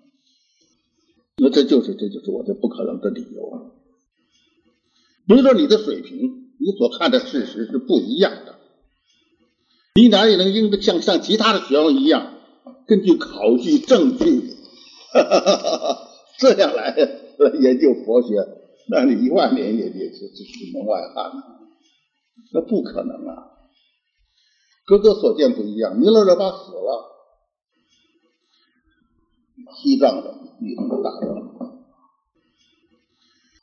[1.38, 3.72] 那这就是这就是我这不可能的理由。
[5.28, 8.56] 比如说你的水平，你所看的事实是不一样的。
[9.96, 12.34] 你哪里能应像像其他的学问一样，
[12.88, 14.56] 根据考据证据，
[16.40, 18.36] 这样来来研究佛学？
[18.90, 21.32] 那你一万年也也是是门外汉，
[22.54, 23.46] 那不可能啊！
[24.86, 26.00] 各个所见不一样。
[26.00, 26.50] 弥勒热巴
[29.76, 31.36] 西藏的遇到了大热。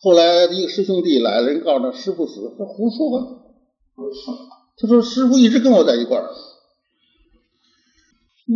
[0.03, 3.43] 后来一个师兄弟来了，人告诉他师傅死，他胡说。
[4.79, 6.29] 他说师傅一直跟我在一块儿，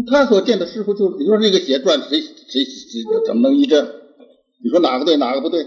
[0.07, 3.75] 他所见的师傅就，你说这个写传谁谁谁怎么能一致？
[4.63, 5.67] 你说哪个对哪个不对？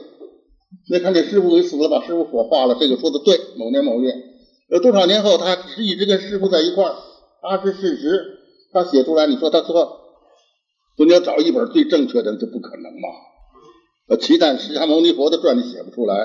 [0.89, 3.39] 那看这师傅给死了，把师傅火化了，这个说的对。
[3.58, 4.13] 某年某月，
[4.69, 6.96] 呃多少年后，他是一直跟师傅在一块儿，
[7.41, 8.38] 他是事实，
[8.72, 10.03] 他写出来，你说他错？
[10.98, 13.10] 说你要找一本最正确的，这不可能嘛？
[14.08, 16.16] 呃，其他释迦牟尼佛的传你写不出来，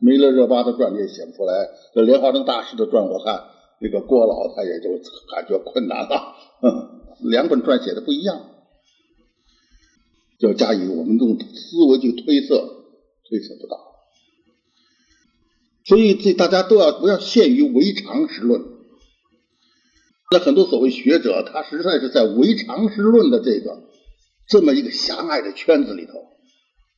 [0.00, 3.44] 弥勒热巴的传你也写不出来，这莲花生大师的传我看
[3.80, 4.90] 这个郭老他也就
[5.34, 6.34] 感觉困难了。
[7.28, 8.50] 两本传写的不一样，
[10.38, 12.56] 要加以我们用思维去推测，
[13.28, 13.78] 推测不到。
[15.84, 18.62] 所以这大家都要不要限于唯常识论。
[20.30, 23.82] 那很多所谓学者，他实在是在唯常识论的这个
[24.48, 26.12] 这么一个狭隘的圈子里头。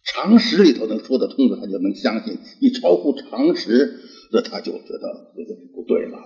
[0.09, 4.01] 常识里头能说得通的，他就能相信；一超乎常识，
[4.33, 6.19] 那他就觉得这个不对了。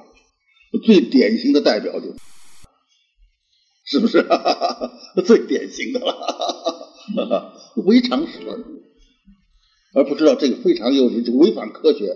[0.84, 2.14] 最典型的代表就，
[3.86, 4.22] 是不是？
[5.24, 7.54] 最典型的了，
[7.86, 8.62] 唯常识论，
[9.94, 12.14] 而不知道这个非常有就违反科学。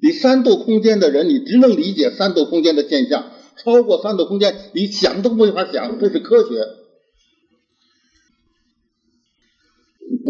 [0.00, 6.54] 你三度空间的人，你只能理解三度空间的现象，超过三度空间，你想都没法想，这是科学。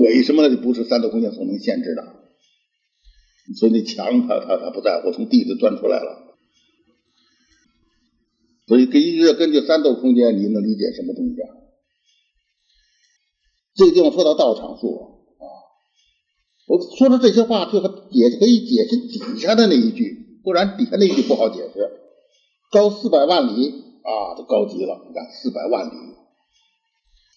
[0.03, 0.55] 为什么呢？
[0.55, 2.03] 就不是三度空间所能限制的。
[3.57, 6.37] 所以那墙，他他他不在乎，从地里钻出来了。
[8.67, 11.49] 所以根据根据三度空间，你能理解什么东西啊？
[13.75, 15.47] 这个地方说到道场术啊，
[16.67, 21.91] 我说的这些话，最后解可以解释底下的那一句，不然底下那一句不好解释。
[22.71, 23.71] 高四百万里
[24.03, 25.07] 啊，都高级了。
[25.09, 25.93] 你看四百万里。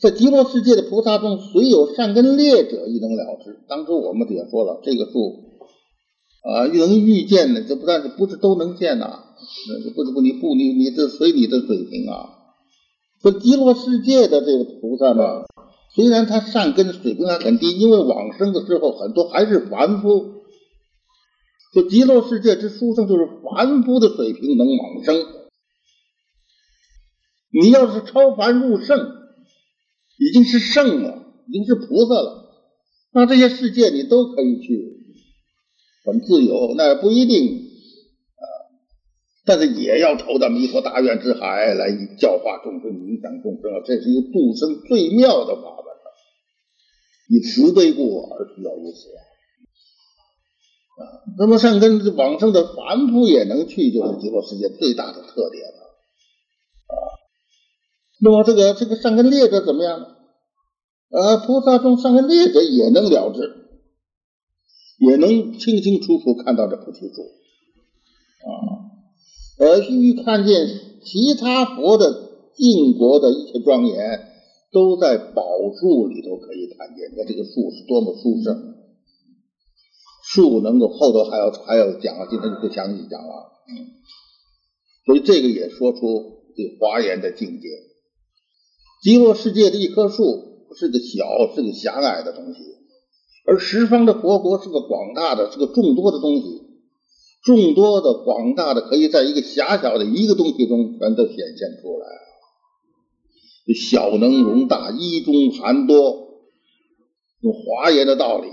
[0.01, 3.59] 在极乐世界的菩萨中，虽有善根劣者，亦能了之。
[3.67, 5.43] 当初我们也说了，这个术
[6.41, 9.25] 啊，能遇见的，这不但是不是都能见呐？
[9.95, 12.29] 不不你不你你这随你的水平啊。
[13.21, 15.43] 说极乐世界的这个菩萨呢，
[15.93, 20.41] 虽然他善根水平还很低，因为往生的时候很多还是凡夫。
[21.75, 25.27] 说极乐世界之书生，就是凡夫的水平能往生。
[27.51, 29.20] 你要是超凡入圣。
[30.21, 32.45] 已经是圣了，已经是菩萨了，
[33.11, 35.01] 那这些世界你都可以去，
[36.05, 37.57] 很自由，那也不一定
[38.37, 38.45] 啊，
[39.45, 45.85] 但是也要投到弥陀大愿之海来教化众生、影响众生啊，这是一个度生最妙的法门，
[47.29, 49.19] 以慈悲故而需要如此啊。
[51.39, 55.65] 那么善根往生的凡夫也能去，就是极乐世界最大的特点。
[58.23, 60.05] 那么这个这个善根劣者怎么样呢？
[61.09, 63.41] 呃，菩萨中善根劣者也能了知，
[64.99, 67.21] 也能清清楚楚看到这菩提树
[68.47, 68.53] 啊，
[69.59, 70.67] 而须看见
[71.03, 74.29] 其他佛的净国的一切庄严，
[74.71, 75.43] 都在宝
[75.79, 77.11] 树里头可以看见。
[77.17, 78.75] 那这个树是多么殊胜，
[80.23, 83.51] 树能够后头还要还要讲，今天就不详细讲了。
[83.67, 83.99] 嗯，
[85.05, 85.99] 所以这个也说出
[86.55, 87.67] 这华严的境界。
[89.01, 92.59] 极乐世界的一棵树是个小、是个狭隘的东西，
[93.47, 96.61] 而十方的佛国是个广大的、是个众多的东西，
[97.43, 102.05] 众多的、广大的，可以在一个狭小的一个东西中全都显现出来。
[103.73, 106.43] 小能容大，一中含多，
[107.39, 108.49] 用华严的道理，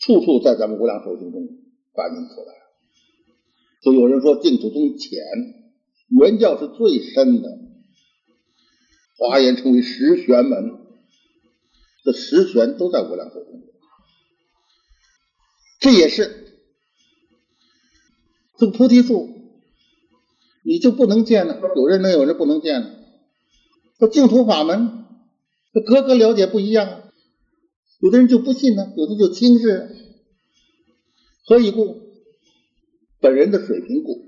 [0.00, 1.42] 处处在咱们无量寿经中
[1.92, 2.54] 反映出来。
[3.82, 5.20] 所以有人说净土宗浅，
[6.18, 7.58] 原教是最深的，
[9.16, 10.78] 华严称为十玄门，
[12.04, 13.62] 这十玄都在无量寿中。
[15.78, 16.58] 这也是
[18.58, 19.28] 这菩提树，
[20.62, 21.60] 你就不能见了。
[21.76, 22.90] 有人能，有人不能见了。
[23.98, 25.04] 这净土法门，
[25.72, 27.02] 这各个了解不一样啊。
[28.00, 29.96] 有的人就不信呢，有的就轻视。
[31.46, 32.02] 何以故？
[33.20, 34.26] 本人的水平故。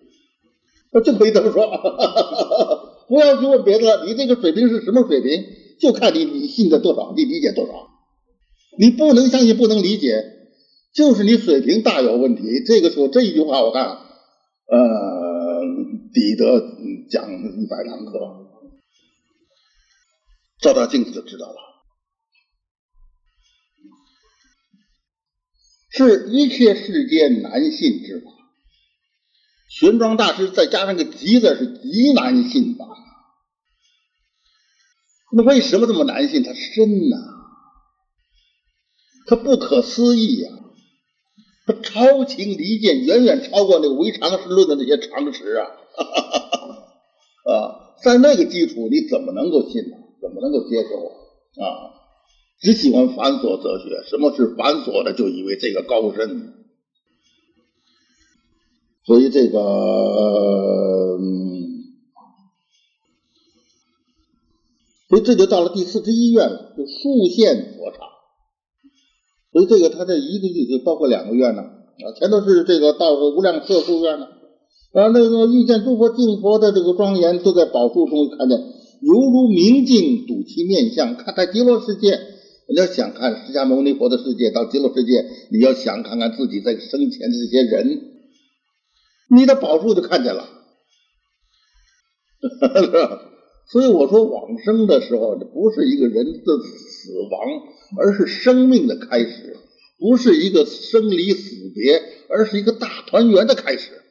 [0.90, 2.87] 那就可以这么说。
[3.08, 5.44] 不要去问别的了，你这个水平是什么水平？
[5.80, 7.88] 就看你你信的多少，你理解多少。
[8.78, 10.22] 你不能相信，不能理解。
[10.94, 12.42] 就是你水平大有问题。
[12.66, 15.60] 这个时候这一句话，我看，呃，
[16.12, 16.60] 彼得
[17.10, 18.12] 讲一百堂课，
[20.60, 21.56] 照照镜子就知道了。
[25.90, 28.30] 是一切世间难信之法。
[29.68, 32.84] 玄奘大师再加上个“极”字，是极难信的。
[35.32, 36.42] 那为什么这么难信？
[36.42, 37.16] 它深呐，
[39.26, 40.50] 它不可思议呀。
[41.66, 45.66] 他超情离间，远远超过那个唯常识论的那些常识啊！
[47.44, 49.96] 啊，在那个基础，你怎么能够信呢？
[50.22, 50.88] 怎么能够接受
[51.62, 51.92] 啊？
[52.58, 56.57] 只喜欢繁琐哲学，什么是繁琐的，就以为这个高深。
[59.08, 59.58] 所以这个，
[65.08, 68.00] 所以这就到了第四十一愿了，就数现佛刹。
[69.50, 74.26] 所以这个他这一个意思包括两个院呢啊，前头是这个到无量色数愿呢，
[74.92, 81.16] 啊那个遇见诸佛净佛的这个庄严，都在宝树中看见，犹如明镜睹其面相。
[81.16, 82.20] 看在极乐世界，
[82.68, 88.17] 你要想看释迦牟尼佛的世界，到极乐世界，你要想看看自己在生前的这些人，
[89.30, 90.48] 你的宝树就看见了，
[93.70, 97.40] 所以我说往生的时候，这不是一个人的死亡，
[97.98, 99.56] 而是生命的开始；
[99.98, 104.02] 不是一个生离死别，而是一个大团圆的开始。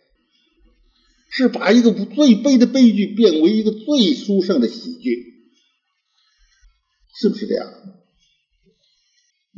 [1.30, 5.52] 是把一个最悲的悲剧变为一个最殊胜的喜剧，
[7.20, 7.74] 是不是这样？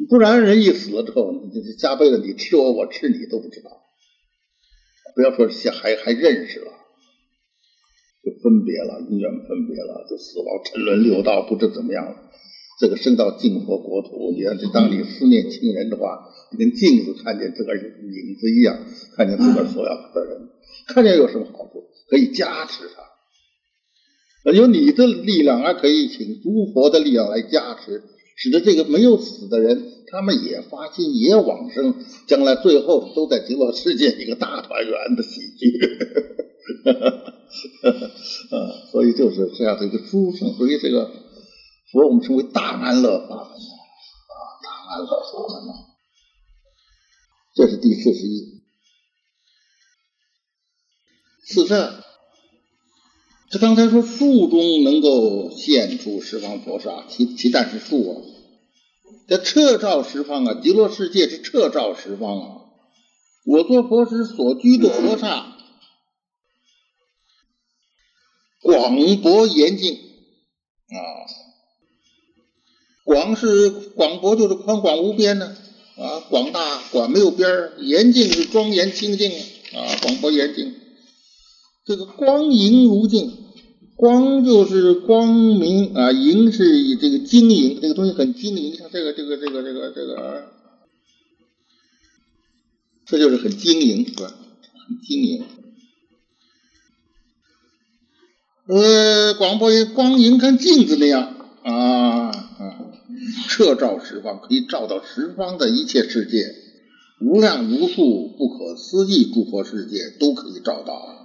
[0.10, 3.79] 不然人一死了之后，你这加倍了，你吃我，我吃你都不知道。
[5.16, 6.72] 不要说还还认识了。
[8.24, 12.16] 就分别了，因缘分别了，就死亡沉沦六道，不知怎么样了。
[12.80, 18.78] 这个升到净佛国土，你要是当你思念亲人的话，跟镜子看见自个儿影子一样，
[19.16, 20.50] 看见自个儿所要的人，
[20.88, 21.90] 看见有什么好处？
[22.10, 22.84] 可以加持
[24.44, 28.04] 他，有你的力量，还可以请诸佛的力量来加持，
[28.42, 31.94] 使得这个没有死的人，他们也发心，也往生，
[32.26, 35.78] 将来最后都在极乐世界一个大团圆的喜剧。
[38.50, 38.56] 啊，
[38.92, 41.12] 所以就是这样的一个殊胜，所以这个
[41.92, 44.34] 佛我们称为大安乐法门啊，
[44.64, 45.76] 大安乐法门。
[47.56, 48.62] 这是第四十一。
[51.44, 51.74] 四十
[53.50, 58.22] 二，这刚才说树中能够现出十方佛刹，其其但是树啊，
[59.28, 62.56] 这彻照十方啊，极乐世界是彻照十方啊。
[63.46, 65.56] 我做佛时所居的佛刹。
[68.62, 71.00] 广博严净啊，
[73.06, 75.56] 广是广博，就是宽广无边呢
[75.98, 80.76] 啊，广大广没有边儿，严净是庄严清净啊，广博严净。
[81.90, 83.32] 这个光莹如镜，
[83.96, 90.52] 光就是光明啊，莹是以这个晶莹，这个东西很晶莹，像这个这个这个这个这个，
[93.08, 94.28] 这就是很晶莹是吧？
[94.88, 95.44] 很晶莹。
[98.68, 102.92] 呃，广播也光莹跟镜子那样啊啊，
[103.48, 106.54] 彻照十方，可以照到十方的一切世界，
[107.20, 111.19] 无量无数不可思议诸佛世界都可以照到啊。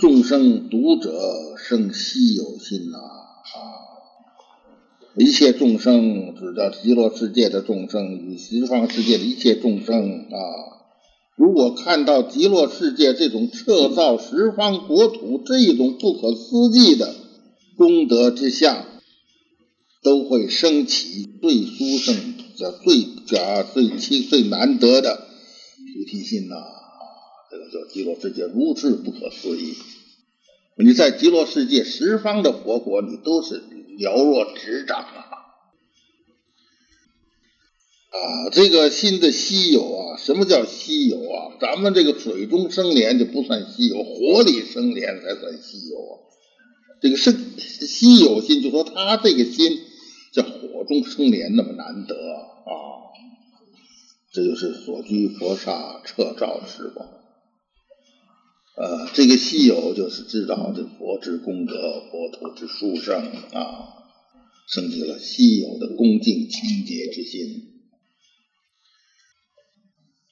[0.00, 1.12] 众生读者
[1.58, 3.60] 生稀有心呐啊！
[5.14, 10.38] 一切众生指的极乐世界的众生与十方世界的一切众生啊。
[11.36, 17.14] 如果看到极乐世界这种彻造十方国土这一种不可思议的
[17.76, 18.86] 功德之相，
[20.02, 22.16] 都会升起最殊胜、
[22.56, 25.26] 的最叫最清、最难得的
[25.76, 26.79] 菩提心呐！
[27.50, 29.74] 这个叫极乐世界如是不可思议。
[30.76, 35.26] 你在极乐世界十方的佛国，你都是了若指掌啊！
[38.10, 41.56] 啊，这个新的稀有啊，什么叫稀有啊？
[41.60, 46.18] 咱们这个水中生莲就不算稀有，火里生莲才算稀有啊。
[47.02, 49.80] 这个生稀有心，就说他这个心
[50.32, 53.10] 在火中生莲那么难得啊，
[54.32, 57.19] 这就是所居佛刹彻照时光。
[58.80, 61.74] 呃，这个稀有就是知道这佛之功德，
[62.10, 63.14] 佛土之殊胜
[63.52, 64.06] 啊，
[64.66, 67.82] 升起了稀有的恭敬清洁之心。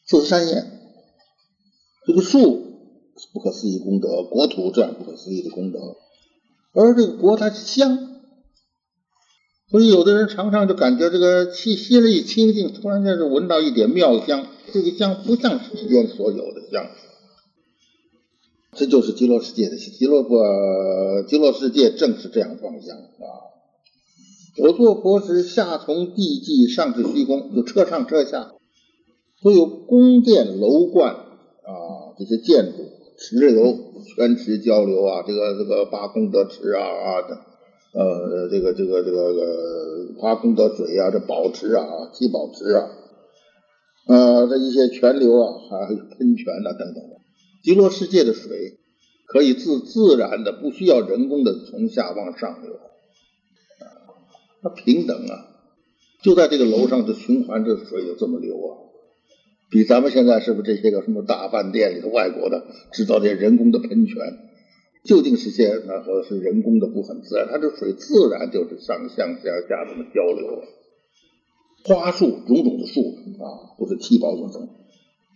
[0.06, 0.80] 四山宴，
[2.06, 2.96] 这个树
[3.34, 5.78] 不可思议功德，国土这样不可思议的功德，
[6.72, 7.98] 而这个国它香，
[9.70, 16.90] 所以有的人常常就感觉这个气息了一清净，突然间就闻到一点妙香，这个香不像世间所有的香，
[18.78, 20.36] 这就是极乐世界的极乐不
[21.26, 23.26] 极乐世界正是这样方向啊！
[24.62, 28.52] 我做佛时，下从地际，上至虚空，就车上车下。
[29.40, 32.84] 所有宫殿楼观啊，这些建筑、
[33.18, 33.76] 池流、
[34.16, 37.36] 泉池交流啊，这个这个八功德池啊啊的，
[37.94, 42.90] 呃，这个这个这个呃八功德水啊，这宝池啊、七宝池啊，
[44.08, 47.17] 呃，这一些泉流啊，还有喷泉呐等等的，
[47.68, 48.78] 极乐世界的水
[49.26, 53.84] 可以自自然的，不需要人工的从下往上流，啊，
[54.62, 55.48] 它平等啊，
[56.22, 58.88] 就在这个楼上的循环，这水就这么流啊。
[59.68, 64.16] 比咱们现在是不是这些个什么大饭店里的外国的制造这些人工的喷泉，
[65.04, 67.48] 究竟是些那和是人工的不很自然？
[67.50, 70.62] 它这水自然就是上向下下这么交流。
[71.84, 73.14] 花树种种的树
[73.44, 74.70] 啊，都是七宝所生。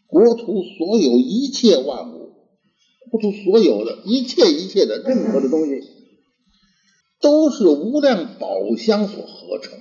[0.07, 2.22] 国土所有一切万物，
[3.13, 5.83] 付出所有的一切一切的任何的东西，
[7.21, 9.79] 都是无量宝香所合成。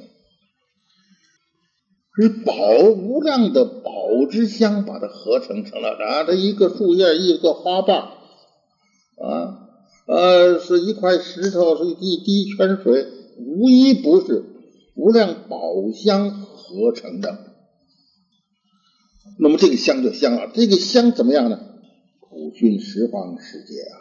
[2.13, 2.53] 是宝
[2.89, 3.89] 无量的宝
[4.29, 9.69] 之香，把它合成成了啊，这一个树叶，一个花瓣，啊，
[10.07, 13.07] 呃，是一块石头，是一滴泉水，
[13.37, 14.43] 无一不是
[14.95, 15.57] 无量宝
[15.93, 17.39] 香合成的。
[19.39, 21.70] 那么这个香就香了，这个香怎么样呢？
[22.53, 23.97] 熏十方世界啊，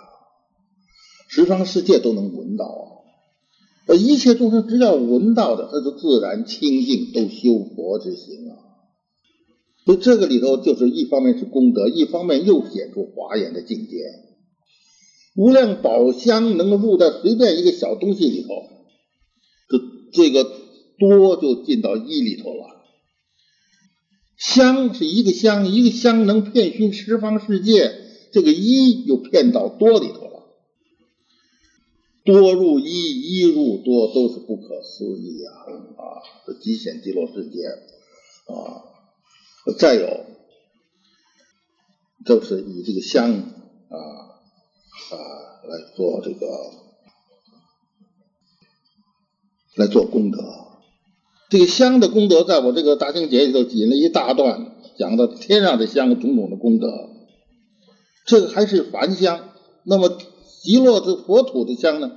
[1.28, 3.94] 十方世界都能闻到啊。
[3.96, 8.54] 一切众生只要闻到的，他就自然清净，都修佛之行啊。
[9.84, 13.96] 所以这个里头就是一方面是功德，一方面又显出华严的境界。
[15.34, 18.48] 无量宝香能够入在随便一个小东西里头，
[19.68, 19.78] 这
[20.12, 20.44] 这个
[20.98, 22.66] 多就进到一里头了。
[24.36, 27.92] 香是一个香，一个香能遍熏十方世界，
[28.32, 30.30] 这个一又骗到多里头了。
[32.22, 35.52] 多入一，一入多，都是不可思议啊！
[35.96, 37.64] 啊，这极显极乐世界
[38.46, 38.84] 啊！
[39.78, 40.26] 再有，
[42.26, 45.16] 就是以这个香啊啊
[45.66, 46.46] 来做这个
[49.76, 50.38] 来做功德。
[51.48, 57.10] 这个香的功德，在我这个大清节里头引了一大段，讲到天上的香种种的功德。
[58.30, 59.40] 这个还是凡香，
[59.82, 60.08] 那么
[60.62, 62.12] 极乐的佛土的香呢？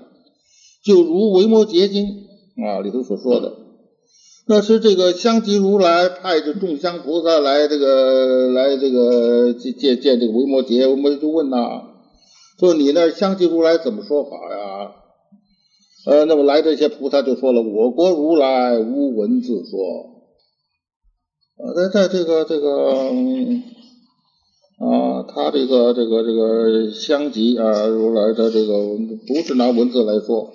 [0.85, 2.05] 就如《维摩诘经》
[2.63, 3.55] 啊里头所说的，
[4.45, 11.81] 那是这个香积如来派着众香菩萨来这个来这个见见见这个维摩诘，维摩就问呐，
[12.59, 14.91] 说你那香积如来怎么说法呀？
[16.05, 19.79] 呃，那么来这些菩萨就说了，我国如来无文字说，
[21.57, 23.09] 啊，在在这个这个
[24.83, 30.53] 啊，他这个这个这个香积啊如来的这个不是拿文字来说。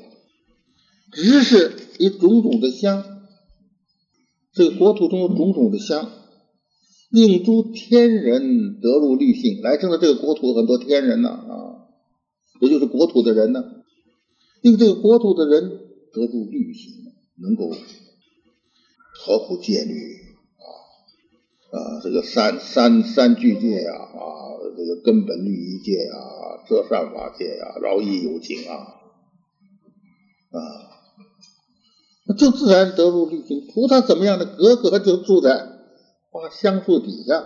[1.11, 3.03] 只是以种种的香，
[4.53, 6.11] 这个国土中有种种的香，
[7.11, 9.63] 令诸天人得入律性。
[9.63, 11.89] 来生的这个国土很多天人呐啊，
[12.61, 13.65] 也就是国土的人呢，
[14.61, 15.71] 令这个国土的人
[16.13, 16.93] 得入律性，
[17.41, 17.75] 能够
[19.15, 19.95] 合乎戒律
[21.71, 26.15] 啊，这个三三三聚戒呀啊，这个根本律仪戒呀，
[26.69, 28.75] 这善法戒呀，饶益有情啊
[30.51, 30.59] 啊。
[32.25, 33.67] 那就自然得入律性。
[33.73, 34.45] 菩萨怎么样呢？
[34.45, 35.67] 格格就住在
[36.31, 37.43] 花香树底下，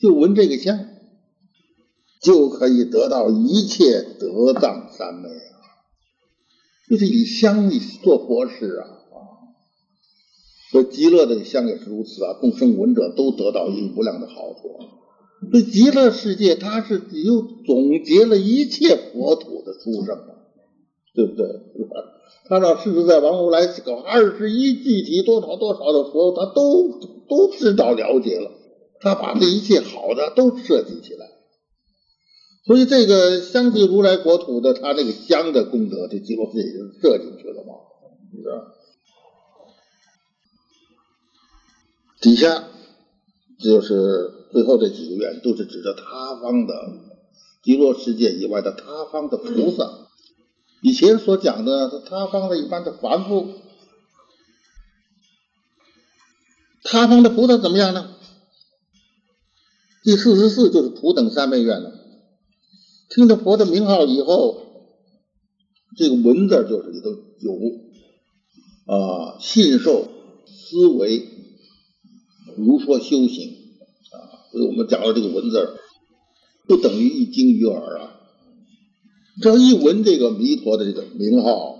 [0.00, 0.78] 就闻这个香，
[2.22, 5.60] 就可以得到一切德藏三昧啊！
[6.88, 7.70] 就是以香
[8.02, 8.93] 做佛事啊！
[10.74, 14.76] 所以极乐的香也是如此啊，众生闻者都得到无量的好处。
[15.52, 20.34] 所以极乐世界它是又总结了一切佛土的殊胜啊，
[21.14, 21.46] 对不对？
[22.48, 26.88] 他让世自在王如来搞二十一具体多少多少的佛，他都
[27.28, 28.50] 都知道了解了，
[29.00, 31.28] 他把这一切好的都设计起来。
[32.66, 37.74] 所以这个相继如来国土的他这个香的功德，这极乐世界就设进去了嘛，
[38.34, 38.74] 是吧？
[42.24, 42.70] 底下
[43.58, 46.74] 就是最后这几个愿，都是指着他方的
[47.62, 50.08] 极乐世界以外的他方的菩萨。
[50.80, 53.48] 以前所讲的是他方的一般的凡夫，
[56.82, 58.16] 他方的菩萨怎么样呢？
[60.02, 61.92] 第四十四就是普等三昧愿了。
[63.10, 64.62] 听着佛的名号以后，
[65.94, 67.10] 这个文字就是里头
[67.40, 67.52] 有
[68.86, 70.08] 啊信受
[70.46, 71.33] 思维
[72.56, 73.56] 如说修行
[74.12, 75.76] 啊，所以我们讲到这个文字，
[76.66, 78.20] 不等于一经于耳啊。
[79.42, 81.76] 只要一闻这个弥陀的这个名号，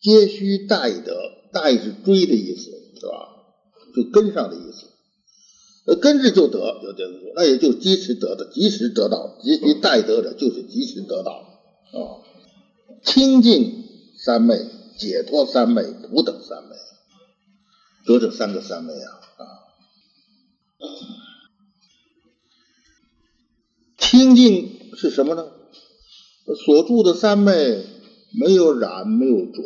[0.00, 1.16] 皆须待得，
[1.52, 2.70] 待是追的意思，
[3.00, 3.28] 是吧？
[3.94, 4.86] 就跟上的意思。
[5.86, 11.98] 呃，跟着就得，就这么说，那也就及时得的，及时得到，及时待得的，就是及时得到啊。
[13.02, 13.84] 清净
[14.16, 14.64] 三昧、
[14.96, 16.76] 解脱三昧、普等三昧，
[18.06, 19.20] 得这三个三昧啊。
[23.98, 25.46] 清净是什么呢？
[26.66, 27.84] 所住的三昧
[28.38, 29.62] 没有染，没有浊。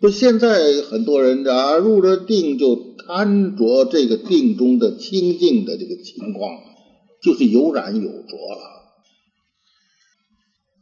[0.00, 6.58] 不，现在很多人啊，入了定就贪着这个定中的清净的这个情况，
[7.22, 8.78] 就是有染有着了。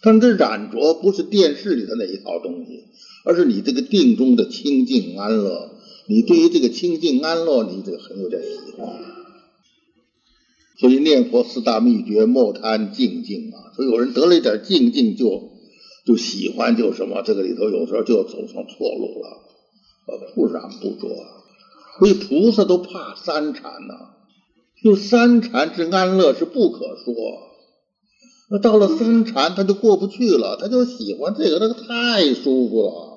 [0.02, 2.84] 但这染着不是电视里的那一套东西，
[3.24, 5.75] 而是你这个定中的清净安乐。
[6.08, 8.88] 你对于这个清净安乐，你这个很有点喜欢。
[10.78, 13.72] 所以念佛四大秘诀，莫贪静静啊。
[13.74, 15.52] 所以有人得了一点静静就。
[16.06, 19.42] 就喜欢就什么，这个里头有时候就走上错路了，
[20.06, 21.08] 呃，不染不着，
[21.98, 24.14] 所以菩萨都怕三禅呐，
[24.84, 27.12] 就三禅之安乐是不可说。
[28.52, 33.15] 那到了三禅他就过不去了，他就喜欢这个，那个太舒服了。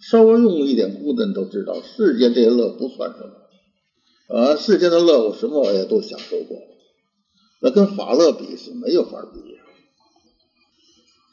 [0.00, 6.56] 稍微用一点功的都知道，世间这些乐不算什么，啊，世间的乐我什么我也都享受过，
[7.60, 9.40] 那跟法乐比是没有法比。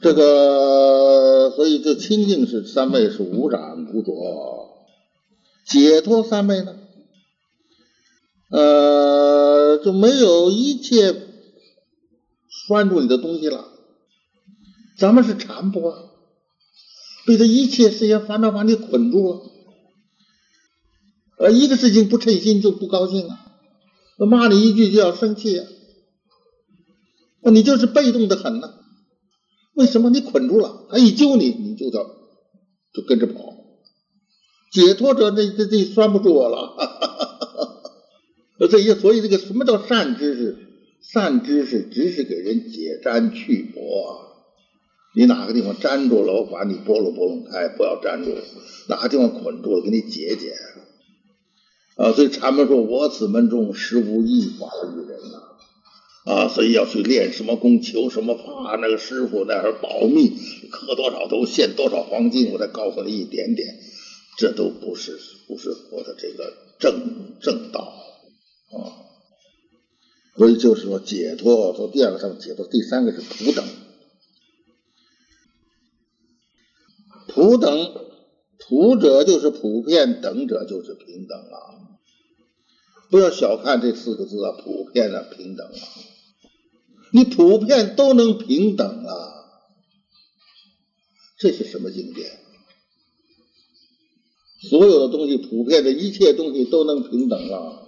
[0.00, 4.86] 这个，所以这清净是三昧是无染无浊，
[5.66, 6.78] 解脱三昧呢，
[8.50, 11.16] 呃，就没有一切
[12.48, 13.72] 拴住你的东西了。
[14.96, 16.07] 咱们是缠不啊，
[17.28, 19.42] 被这一切事业烦恼把你捆住了，
[21.36, 23.38] 呃，一个事情不称心就不高兴啊，
[24.16, 25.66] 骂你一句就要生气啊，
[27.42, 28.72] 那你就是被动的很呢。
[29.74, 30.86] 为什么你捆住了？
[30.90, 32.02] 他一揪你，你就叫
[32.94, 33.54] 就跟着跑。
[34.72, 36.76] 解脱者，这这这拴不住我了。
[38.70, 40.56] 这些，所以这个什么叫善知识？
[41.02, 44.27] 善知识只是给人解粘去魔。
[45.18, 48.30] 你哪个地方粘住了，我把你拨弄拨弄开，不要粘住；
[48.88, 50.54] 哪个地方捆住了，给你解解。
[51.96, 55.42] 啊，所以禅门说：“我此门中实无一法于人呐。”
[56.32, 60.30] 啊，所以要去练什么功，求什么法，那个师傅那儿保密，
[60.70, 63.74] 磕多少头，献多少黄金，我再告诉你一点点，
[64.38, 67.92] 这都不是不是佛的这个正正道
[68.70, 68.78] 啊。
[70.36, 73.64] 所以就是说解脱，说第二个上解脱，第三个是普等，
[77.38, 77.94] 普等
[78.58, 81.94] 普者就是普遍，等者就是平等啊。
[83.10, 85.78] 不要小看这四个字啊，普遍啊，平等啊。
[87.12, 89.34] 你普遍都能平等啊，
[91.38, 92.40] 这是什么境界？
[94.68, 97.87] 所有的东西，普遍的一切东西都能平等啊，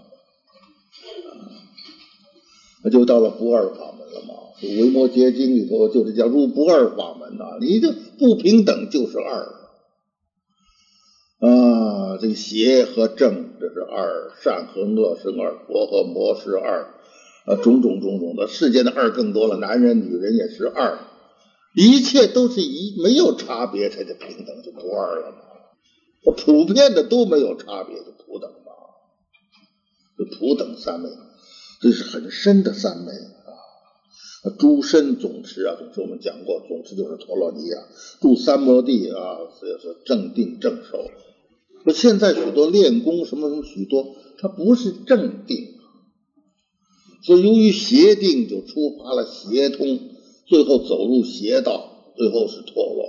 [2.82, 4.34] 那就到了不二法门了嘛。
[4.78, 7.58] 《维摩诘经》里头就是叫入不二法门呐。
[7.60, 9.46] 你这不平等就是二
[11.38, 16.94] 啊，这个邪和正这是二，善和恶是二，佛和魔是二。
[17.46, 20.98] 啊，种种种种的世间的二更多了，男人女人也是二，
[21.74, 25.38] 一切都是一没有差别才叫平等，就不二了嘛。
[26.36, 28.72] 普遍的都没有差别，就普等嘛，
[30.18, 31.08] 就普等三昧，
[31.80, 34.50] 这是很深的三昧啊。
[34.58, 37.88] 诸身总持啊，总持我们讲过，总持就是陀罗尼啊，
[38.20, 41.10] 住三摩地啊，所以说正定正受。
[41.84, 45.78] 那现在许多练功什么什么许多，它不是正定。
[47.22, 50.10] 所以，由于邪定，就触发了邪通，
[50.46, 53.04] 最后走入邪道，最后是堕落。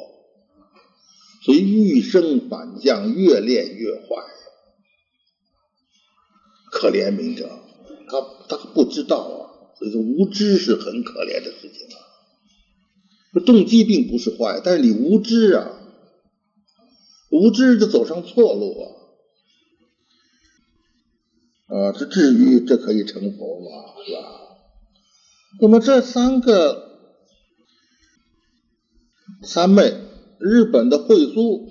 [1.45, 4.24] 所以，欲生反降，越练越坏。
[6.72, 7.49] 可怜悯者，
[8.12, 11.97] 他他不知道啊，所以说无知是很可怜的事情啊。
[13.45, 15.72] 动机并不是坏，但是你无知啊，
[17.30, 18.86] 无知就走上错路啊，
[21.74, 23.93] 啊，这至于这可以成佛吗？
[24.05, 24.20] 是吧？
[25.62, 26.89] 那么这三个
[29.41, 29.93] 三昧，
[30.38, 31.70] 日本的慧苏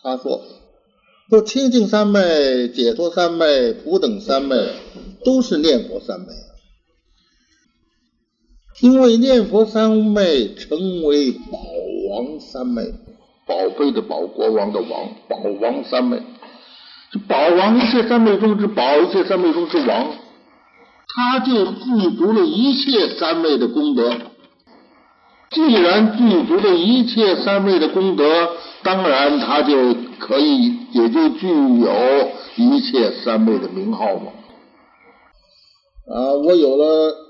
[0.00, 0.44] 他说，
[1.28, 4.56] 说清净三昧、解脱三昧、普等三昧
[5.24, 6.26] 都是念佛三昧。
[8.80, 11.58] 因为念佛三昧成为宝
[12.10, 12.84] 王三昧，
[13.44, 16.22] 宝贝的宝，国王的王，宝王三昧。
[17.10, 20.12] 这宝王一切三昧中之宝，一切三昧中之王，
[21.08, 24.16] 他就具足了一切三昧的功德。
[25.50, 28.50] 既然具足了一切三昧的功德，
[28.84, 34.30] 当然他就可以，也就具有一切三昧的名号嘛。
[36.10, 37.26] 啊，我有了。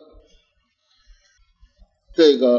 [2.15, 2.59] 这个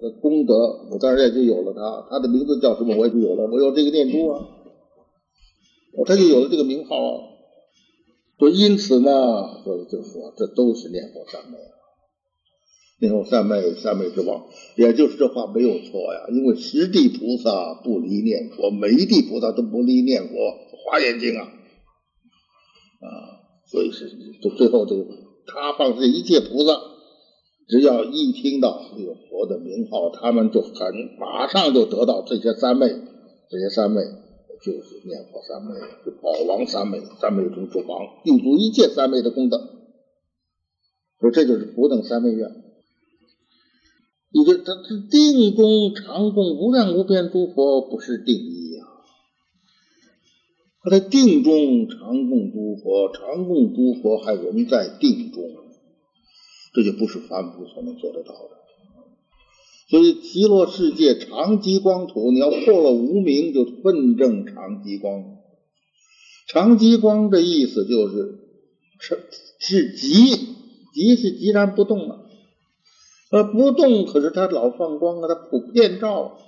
[0.00, 3.44] 的功德，我当然也就有了他，他的名字叫什么，我也就有了。
[3.46, 4.42] 我有这个念珠啊，
[5.92, 7.22] 我他就有了这个名号啊。
[8.40, 11.58] 说因此呢，所以就说这都是念佛三昧，
[12.98, 16.26] 念佛三昧，三昧之王，也就是这话没有错呀。
[16.32, 20.34] 因为十地菩萨不离念佛，每一地菩萨都不离念佛，
[20.84, 21.42] 华严经啊，
[23.00, 23.35] 啊，
[23.66, 24.10] 所以是
[24.42, 25.04] 就最后这个
[25.46, 26.80] 他放这一切菩萨。
[27.68, 30.72] 只要一听到这个佛的名号，他们就很
[31.18, 32.86] 马上就得到这些三昧，
[33.50, 34.02] 这些三昧
[34.62, 39.58] 就是念佛三昧，是宝王三昧，三昧中之王，具足一切三昧的功德。
[41.20, 42.48] 说这就是不等三昧愿。
[44.30, 48.36] 你这这这定中常供无量无边诸佛，不是定。
[50.88, 55.42] 他在定中常供诸佛，常供诸佛还仍在定中。
[56.72, 58.50] 这就不是凡夫所能做得到的，
[59.88, 65.24] 所以极乐世界常极光土，你要破了无明，就奋正常极光。
[66.46, 68.38] 常极光的意思就是
[69.00, 69.24] 是
[69.58, 70.36] 是极，
[70.94, 72.26] 极是极然不动了，
[73.32, 76.38] 呃，不动可是它老放光啊，它普遍照。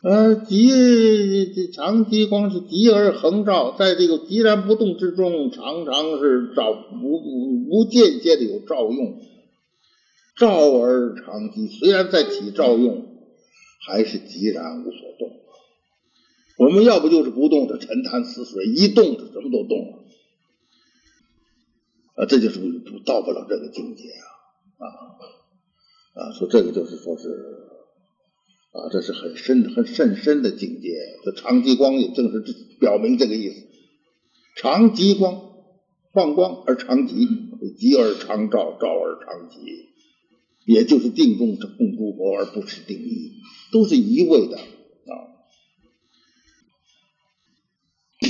[0.00, 6.70] 呃，极长极光是极而恒照，在这个寂然不动之中，常常是照
[7.02, 9.20] 无无间接的有照用，
[10.36, 13.08] 照而长极，虽然在起照用，
[13.84, 15.32] 还是寂然无所动。
[16.58, 19.98] 我们要不就是不动的沉潭死水，一动就什么都动了，
[22.22, 22.60] 啊，这就是
[23.04, 24.04] 到不了这个境界
[24.78, 24.86] 啊啊
[26.22, 26.32] 啊！
[26.38, 27.67] 说这个就是说是。
[28.70, 30.90] 啊，这是很深、很甚深的境界。
[31.24, 32.44] 这长极光也正是
[32.78, 33.66] 表明这个意思。
[34.56, 35.40] 长极光
[36.12, 37.26] 放光而长极，
[37.78, 39.58] 极而长照，照而长极，
[40.66, 43.32] 也就是定中供诸佛，而不是定义，
[43.72, 45.12] 都是一味的啊。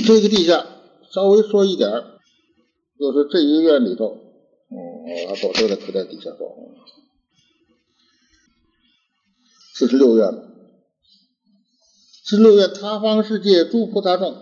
[0.05, 0.65] 这个地下
[1.11, 1.89] 稍微说一点，
[2.97, 6.68] 就是这一个院里头，哦，他把这个可在底下说。
[9.79, 10.29] 四十六愿，
[12.25, 14.33] 四十六愿他方世界诸菩萨众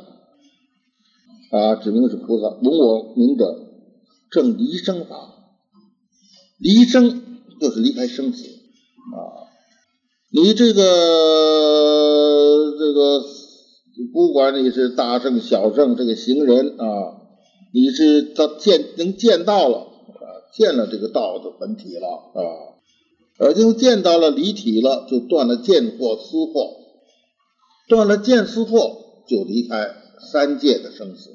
[1.52, 2.48] 啊，指明是菩萨。
[2.60, 3.56] 闻我名者，
[4.32, 5.36] 正离生法。
[6.58, 9.46] 离生就是离开生死啊。
[10.32, 10.82] 你这个
[12.80, 13.24] 这个，
[14.12, 17.22] 不管你是大圣小圣，这个行人啊，
[17.76, 22.77] 你是到见能见到了啊，见了这个道的本体了啊。
[23.40, 26.76] 而就见到了离体了，就断了见惑思惑，
[27.88, 29.94] 断了见思惑，就离开
[30.32, 31.30] 三界的生死，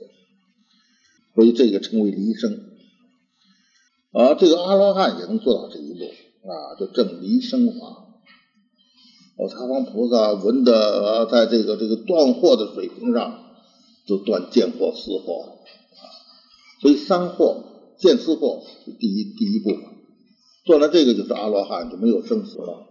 [1.35, 2.71] 所以这个称为离生。
[4.11, 6.05] 啊，这个阿罗汉也能做到这一步
[6.51, 8.09] 啊，就证离生法。
[9.39, 13.45] 我擦方菩萨闻的，在这个这个断惑的水平上，
[14.07, 15.47] 就断见惑思惑，
[16.81, 17.63] 所以三惑
[17.97, 19.92] 见思惑是第一第一步。
[20.65, 22.87] 做了这个就是阿罗汉，就没有生死了。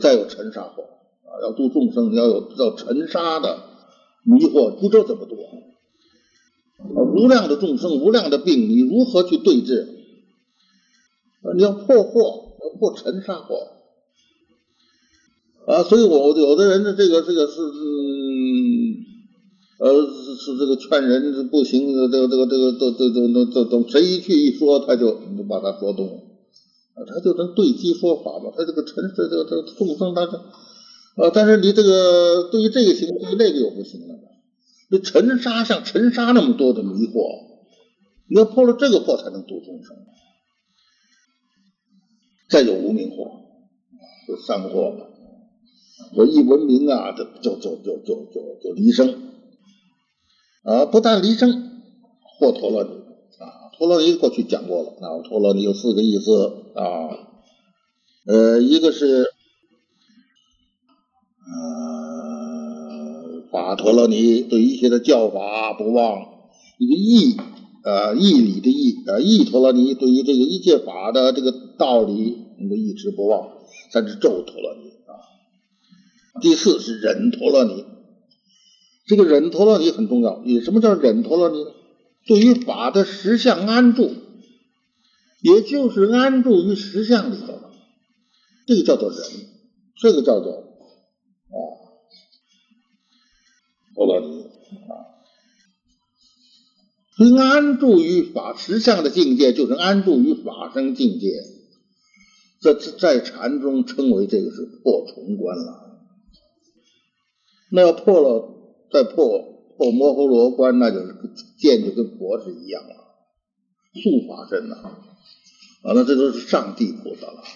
[0.00, 3.62] 再有尘沙惑啊，要度众生，你要有叫尘沙的
[4.24, 5.46] 迷惑，不知道怎么度啊。
[7.14, 9.88] 无量的众生，无量的病，你如何去对治？
[11.56, 13.68] 你要破惑，要破尘沙惑
[15.66, 15.82] 啊。
[15.84, 17.80] 所以我有的人的这个这个是是
[19.78, 25.12] 呃是这个劝人不行，这个这个这个都都都都都谁一去一说，他就
[25.48, 26.12] 把他说动了。
[26.94, 28.52] 啊，他就能对机说法嘛？
[28.56, 30.40] 他这个尘世，这个这个众生，他是，
[31.16, 34.14] 呃，但是你这个对于这个行，对于那个又不行了。
[34.90, 37.46] 这尘沙像尘沙那么多的迷惑，
[38.28, 39.96] 你要破了这个惑，才能度众生。
[42.48, 43.40] 再有无名惑，
[44.28, 45.06] 就三惑嘛。
[46.16, 49.32] 我一闻名啊，就就就就就就就离生
[50.62, 50.84] 啊！
[50.86, 51.80] 不但离生，
[52.38, 55.22] 或陀罗尼啊，陀罗尼过去讲过了啊。
[55.26, 56.82] 陀罗尼有四个意思啊，
[58.26, 59.26] 呃，一个是
[61.46, 66.48] 呃法陀罗尼，对一切的教法不忘；
[66.78, 67.36] 一个义
[67.84, 73.50] 啊义理的义啊义陀罗尼，对于这个一切法的这个道理能够一直不忘。
[73.90, 75.14] 三是咒陀罗尼啊。
[76.40, 77.84] 第四是忍陀罗尼，
[79.06, 80.42] 这个忍陀罗尼很重要。
[80.44, 81.64] 你什么叫忍陀罗尼？
[82.26, 84.10] 对于法的实相安住，
[85.44, 87.60] 也就是安住于实相里头，
[88.66, 89.20] 这个叫做人，
[90.00, 91.54] 这个叫做啊
[93.94, 94.40] 陀罗尼
[94.88, 95.12] 啊。
[97.38, 101.28] 安住于法实相的境界，就是安住于法身境界。
[102.62, 106.00] 在在禅中称为这个是破重关了。
[107.70, 108.48] 那要破了，
[108.90, 109.40] 再破
[109.76, 111.14] 破摩诃罗关，那就是
[111.58, 112.94] 剑就跟佛是一样了，
[113.94, 114.74] 速法身呐，
[115.82, 117.40] 啊，那这都是上帝菩萨了。
[117.40, 117.46] 啊。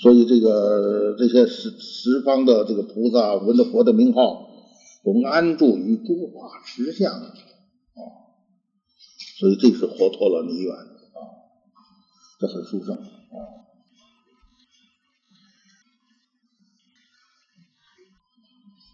[0.00, 4.48] 所以这个这些十十方的这个菩萨闻着佛的名号，
[5.02, 7.34] 我们安住于诸法实相啊，
[9.38, 10.86] 所以这是活脱了弥愿啊，
[12.38, 13.02] 这很殊胜啊。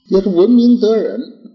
[0.08, 1.53] 也是闻名得人。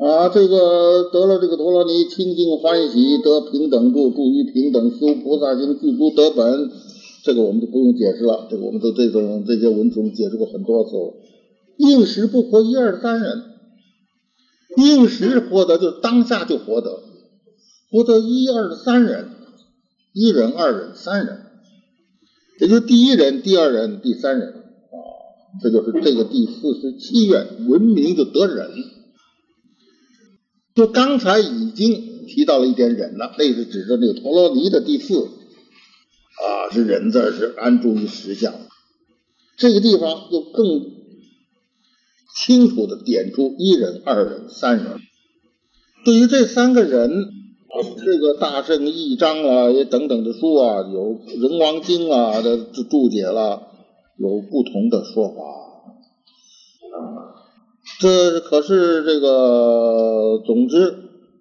[0.00, 0.30] 啊！
[0.30, 6.70] 这个得了这个陀罗尼，清净欢喜，得平等住，住于平等，修菩萨行，具足得本。
[7.22, 10.90] 这个我们就不用解释了，这个我们都这种这些文中解释过很多次。
[11.76, 13.42] 应时不活一二三人，
[14.78, 17.00] 应时获得就当下就获得，
[17.90, 19.28] 获得一二三人，
[20.14, 21.40] 一人、二人、三人，
[22.58, 24.96] 也就第一人、第二人、第三人啊。
[25.62, 28.70] 这就是这个第四十七愿，闻名就得忍。
[30.80, 38.54] 就刚才已经提到了一点忍了，那是指着那个陀罗尼的第四啊，是忍字是安住于实相。
[39.58, 40.64] 这个地方又更
[42.34, 45.00] 清楚的点出一人、二人、三人。
[46.06, 47.10] 对于这三个人，
[48.02, 53.66] 这个大圣义章啊，也等等的书啊，有人王经啊的注解了。
[54.16, 55.34] 有不同的说法，
[57.98, 60.94] 这可是这个，总之，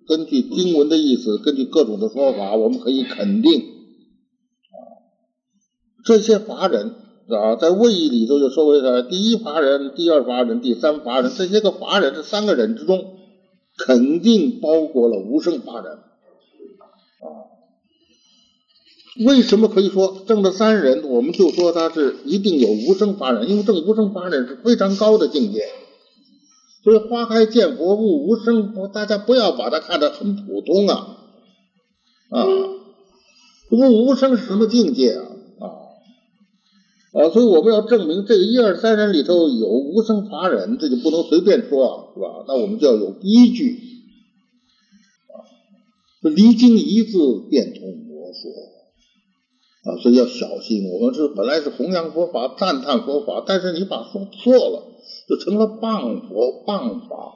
[0.08, 4.80] 根据经文的意思，根据各种的说法，我们可以肯定啊，
[6.04, 6.96] 这些法人
[7.30, 13.16] 啊，在位义里头就说为了第一法人、第二法人、第三法人，这些个法人这三个人之中，
[13.78, 15.94] 肯定包括了无生法人。
[15.94, 16.02] 啊
[19.26, 25.68] 为什么可以说证了三人，我们就说他是一定有无生法忍，因为正无生法忍是非常高的境界。
[26.90, 31.18] 所以花开见佛，悟无生，大家不要把它看得很普通啊
[32.32, 32.48] 啊！
[33.70, 35.24] 悟无生是什么境界啊
[35.60, 35.66] 啊
[37.14, 37.30] 啊！
[37.30, 42.46] 所以我们要证明这个一二三人里头有无生法忍，这就不能随便说啊，是吧？
[42.48, 43.78] 那我们就要有依据
[45.28, 45.46] 啊！
[46.24, 47.20] 离经一字，
[47.52, 48.50] 变通魔说。
[49.94, 50.90] 啊，所以要小心。
[50.90, 54.88] 我们是本来是弘扬佛法、赞叹佛法，但是你把说错了，
[55.30, 57.36] 就成了谤佛、谤法、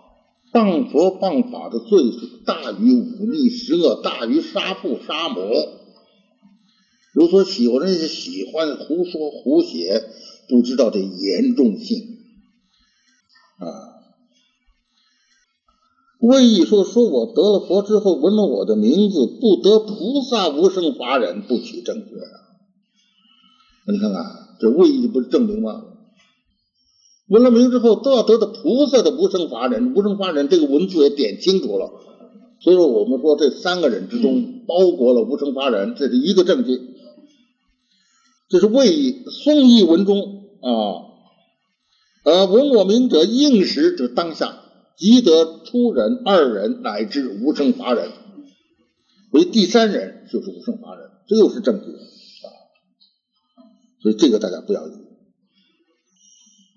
[0.51, 5.39] 谤佛、谤法的罪是大于忤逆十恶，大于杀父杀母。
[7.13, 10.01] 有所喜欢人喜欢胡说胡写，
[10.49, 12.17] 不知道这严重性
[13.59, 13.93] 啊。
[16.17, 22.57] 为意说说我得了佛之后，闻了我的名字，不得菩萨无生法忍，不取正觉啊！
[23.85, 24.25] 你看看，
[24.59, 25.92] 这为意不是证明吗？
[27.27, 31.91] 闻了名之后，都要得到菩萨的无生法忍，无生法忍这个文字也点清楚了。
[32.59, 36.79] 所以说，我们说这三个人之中，包括了无生法忍，这是一个证据。
[38.49, 40.69] 这是为意宋义文中啊，
[42.25, 44.59] 呃，闻我名者应时，就当下。
[44.95, 48.11] 即得出人、二人乃至无生法忍，
[49.31, 52.47] 为第三人就是无生法忍，这又是证据啊！
[54.03, 54.91] 所以这个大家不要疑。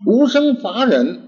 [0.04, 1.22] 无生法忍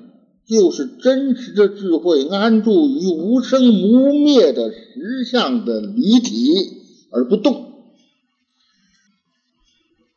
[0.46, 6.54] 就是真实的智慧安住于无生无灭的实相的离体
[7.10, 7.66] 而不动。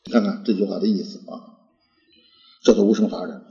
[0.05, 1.61] 你看看这句话的意思啊，
[2.63, 3.41] 叫做无生法忍。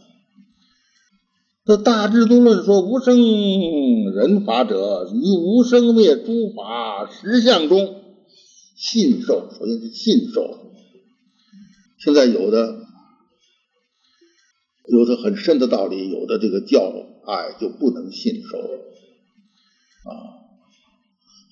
[1.64, 3.16] 这大智度论说无生
[4.12, 8.02] 人法者，于无生灭诸法实相中
[8.74, 9.50] 信受。
[9.56, 10.72] 首先是信受。
[11.98, 12.86] 现在有的
[14.90, 16.92] 有的很深的道理，有的这个教
[17.26, 20.40] 哎就不能信受啊。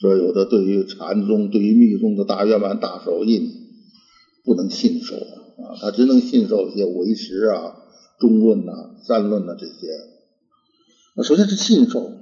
[0.01, 3.51] 说有的对于禅宗、对于密宗的大圆满、大手印
[4.45, 7.77] 不能信受啊，他只能信受一些唯识啊、
[8.19, 8.73] 中论呐、
[9.03, 9.73] 三论呐这些。
[11.25, 12.13] 首先是信受，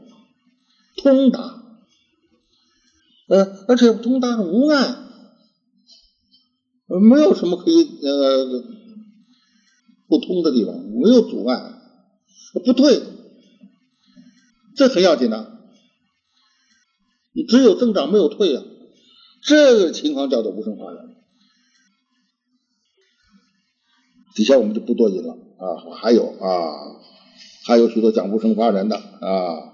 [0.97, 1.63] 通达，
[3.29, 4.97] 呃，而且通达无碍。
[6.89, 8.65] 没有什么可以呃
[10.09, 11.75] 不通的地方，没有阻碍，
[12.65, 13.03] 不退，
[14.77, 15.53] 这很要紧的。
[17.33, 18.63] 你只有增长没有退啊，
[19.43, 21.17] 这个情况叫做无生法忍。
[24.35, 26.97] 底下我们就不多引了啊，还有啊，
[27.65, 29.73] 还有许多讲无生法忍的啊，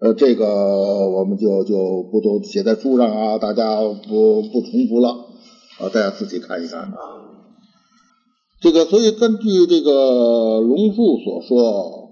[0.00, 5.26] 呃，这个我们就就不都写在书上啊，大家不不重复了。
[5.78, 7.37] 啊，大家自己看一看啊。
[8.60, 12.10] 这个，所以根据这个龙树所说，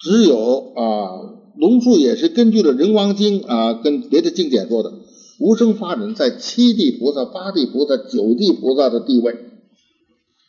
[0.00, 1.20] 只有啊，
[1.56, 4.92] 龙树也是根据了《人王经》啊，跟别的经典说的，
[5.38, 9.36] 无生法忍在七地菩萨、八地菩萨、九地菩萨的地位，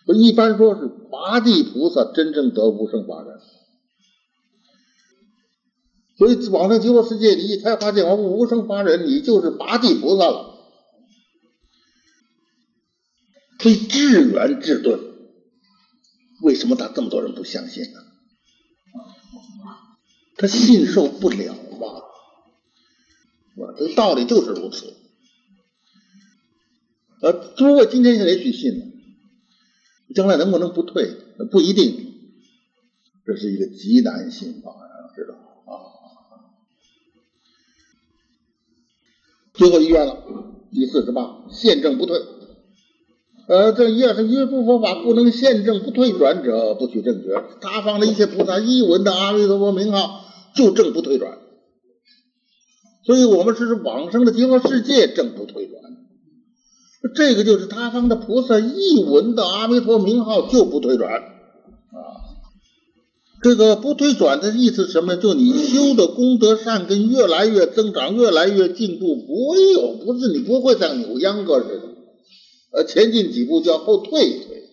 [0.08, 3.38] 不一般说是八地菩萨真正得无生法忍。
[6.18, 10.57] 所以往生极乐世界，你一开发见完无生法忍，你就是八地菩萨了。
[13.60, 15.00] 所以智圆智钝，
[16.42, 18.00] 为什么他这么多人不相信呢？
[20.36, 21.58] 他信受不了啊！
[23.76, 24.94] 这个道理就是如此。
[27.22, 28.86] 呃，诸位今天也许信了，
[30.14, 31.10] 将来能不能不退？
[31.50, 32.04] 不一定。
[33.26, 34.72] 这是一个极难信法，
[35.16, 35.34] 知道
[35.66, 35.74] 啊？
[39.54, 40.24] 最后一愿了，
[40.72, 42.37] 第四十八，现证不退。
[43.48, 47.44] 呃，这也是一诸佛法不能现证不退转者，不取正觉。
[47.62, 51.38] 他方的一切菩萨一闻的阿弥陀佛名号，就证不退转。
[53.06, 55.82] 所以我们是往生的极乐世界证不退转。
[57.16, 61.98] 这个就是他方的菩萨一闻的阿弥陀名号就不退转啊。
[63.42, 65.16] 这个不退转的意思什么？
[65.16, 71.87] 就你修的功德善根越来越增长，越来越进步，不有，不是你不会像扭秧歌似的。
[72.70, 74.70] 呃，前进几步就要后退一退，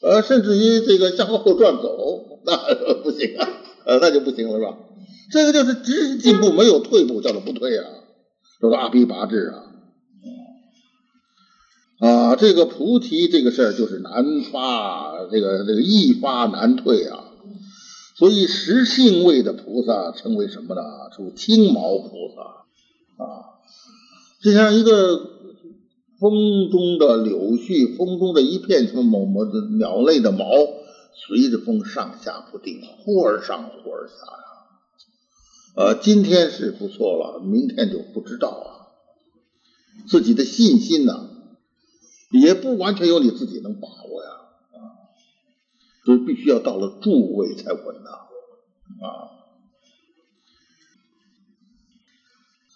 [0.00, 2.56] 呃，甚至于这个向后转走，那
[3.02, 3.48] 不行啊，
[3.84, 4.78] 呃，那就不行了，是吧？
[5.32, 7.84] 这个就是只进步没有退步，叫做不退啊，
[8.60, 9.64] 叫做阿鼻拔智啊。
[11.98, 17.24] 啊，这个菩提这个事儿就是难发，这个这个易发难退啊。
[18.16, 20.82] 所以实性位的菩萨称为什么呢？
[21.14, 23.58] 称青毛菩萨啊，
[24.40, 25.31] 就像一个。
[26.22, 34.44] 风中的柳絮，风中的一片什么某某的鸟类的毛，随着风上下不定，忽而上忽而下呀。
[35.74, 38.70] 呃，今天是不错了，明天就不知道啊。
[40.06, 41.28] 自己的信心呢，
[42.30, 44.30] 也不完全由你自己能把握呀
[44.74, 44.78] 啊，
[46.04, 48.10] 所以必须要到了诸位才稳呐
[49.04, 49.31] 啊。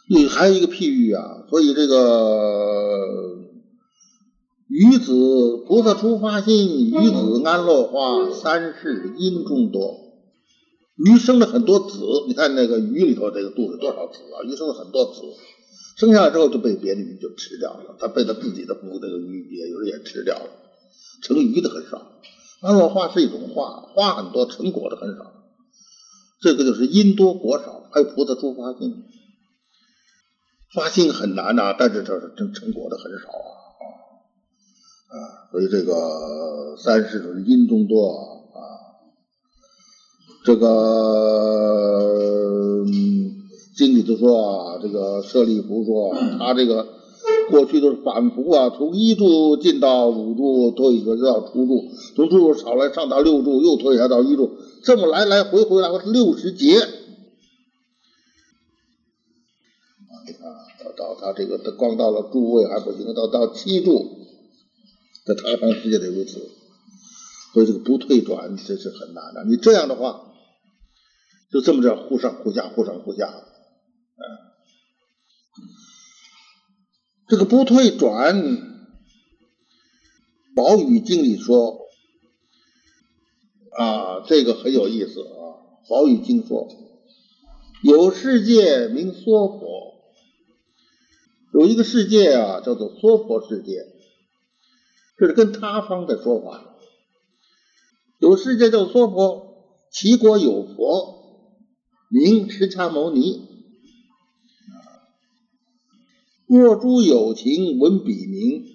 [0.08, 3.38] 你还有一个譬喻啊，所以这个
[4.68, 10.06] 鱼子菩萨出发心，鱼子安乐花，三世因众多。
[10.94, 11.98] 鱼生了很多子，
[12.28, 14.46] 你看那个鱼里头这个肚子多少子啊？
[14.46, 15.20] 鱼生了很多子，
[15.96, 20.50] 生下来之后就被别的鱼就吃掉了，它被它自己的父这个鱼也有人也吃掉了，
[21.22, 22.12] 成鱼的很少。
[22.62, 25.32] 安乐花是一种花，花很多，成果的很少。
[26.40, 29.02] 这个就是因多果少，还有菩萨出发心。
[30.76, 33.48] 发心很难呐，但是这是成成果的很少啊
[35.08, 38.10] 啊，所以这个三世是因中多
[38.52, 38.60] 啊，
[40.44, 40.66] 这个
[43.74, 46.86] 经里头说啊，这个舍利弗说他这个
[47.50, 54.50] 过去都是反复啊，从一柱进到五柱，退一个到初柱，从初柱少来上到六柱，又退下到一柱，
[54.84, 56.76] 这么来来回回来六十劫。
[60.96, 64.26] 到他这个，他光到了诸位还不行，到到七柱，
[65.24, 66.50] 在他方世界得如此，
[67.52, 69.44] 所以这个不退转这是很难的。
[69.44, 70.32] 你这样的话，
[71.52, 74.24] 就这么着忽上忽下，忽上忽下，嗯，
[77.28, 78.42] 这个不退转，
[80.56, 81.78] 《宝语经》里说，
[83.78, 85.36] 啊，这个很有意思啊。
[85.88, 86.66] 宝与经说，
[87.84, 89.95] 有世界名娑婆，
[91.56, 93.86] 有一个世界啊，叫做娑婆世界，
[95.16, 96.76] 这是跟他方的说法。
[98.18, 101.48] 有世界叫娑婆，其国有佛，
[102.10, 103.48] 名释迦牟尼。
[106.46, 108.66] 若诸有情闻彼名，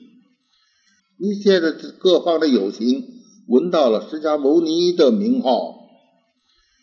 [1.19, 3.05] 一切的各方的有情
[3.47, 5.87] 闻到了释迦牟尼的名号，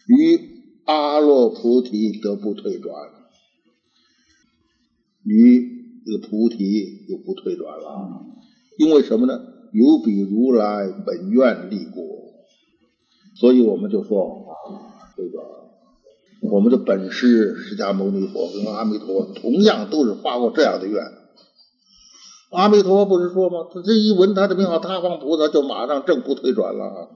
[0.07, 3.11] 于阿罗菩提得不退转，
[5.25, 5.77] 于
[6.09, 8.25] 这个菩提就不退转了。
[8.79, 9.39] 因为什么呢？
[9.73, 12.03] 有比如来本愿立国。
[13.39, 14.51] 所以我们就说啊，
[15.17, 15.39] 这个
[16.51, 21.05] 我们的本师释迦牟尼佛跟阿弥陀佛同样都是发过这样的愿。
[22.51, 23.69] 阿弥陀佛不是说吗？
[23.71, 27.11] 他这一闻他的名号，他方菩萨就马上正不退转了。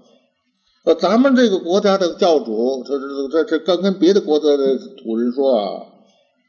[0.85, 5.87] 呃，咱们这个国家的教主，这这这这刚跟别的国家的土人说啊，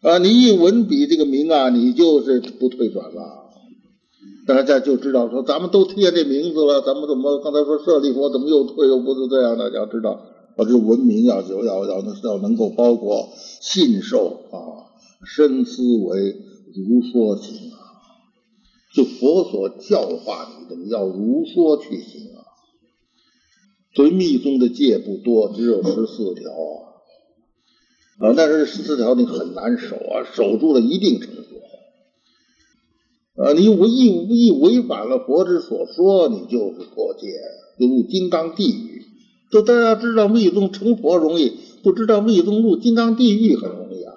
[0.03, 3.39] 啊，你一文笔这个名啊，你就是不退转了。
[4.45, 10.11] 大家就知道说，咱们都贴这名字了，咱们怎么刚才说舍利佛怎么又退又不是这样大家知道，
[10.57, 13.29] 啊这文明要就要要要能够包括
[13.61, 14.91] 信受啊，
[15.25, 16.35] 深思维
[16.75, 17.79] 如说行啊，
[18.93, 22.43] 就佛所教化你的，你要如说去行啊。
[23.95, 26.92] 所以密宗的戒不多，只有十四条啊，
[28.23, 31.43] 啊，但是十四条你很难守啊，守住了一定成佛。
[33.43, 37.27] 啊，你无意无意违反了佛之所说，你就是破戒，
[37.77, 39.03] 就入金刚地狱。
[39.51, 41.51] 就大家知道密宗成佛容易，
[41.83, 44.13] 不知道密宗入金刚地狱很容易啊。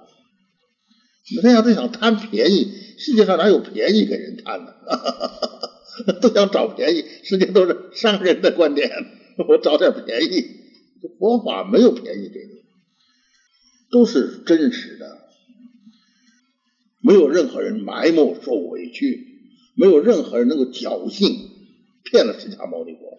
[1.35, 4.77] 你这要是想贪便宜，世界上哪有便宜给人贪的？
[6.23, 8.89] 都想找便宜，世界都是商人的观点。
[9.49, 10.45] 我找点便宜，
[11.03, 12.56] 这佛法没有便宜给你，
[13.91, 15.19] 都是真实的。
[17.01, 19.27] 没有任何人埋没受委屈，
[19.75, 21.51] 没有任何人能够侥幸
[22.03, 23.19] 骗了释迦牟尼佛。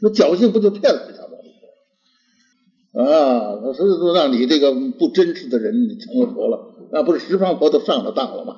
[0.00, 1.52] 那侥幸不就骗了释迦牟尼
[2.92, 3.02] 佛？
[3.02, 8.56] 啊，那所以说让你这个不真实的人成了佛了，那不是十方佛都上了当了吗？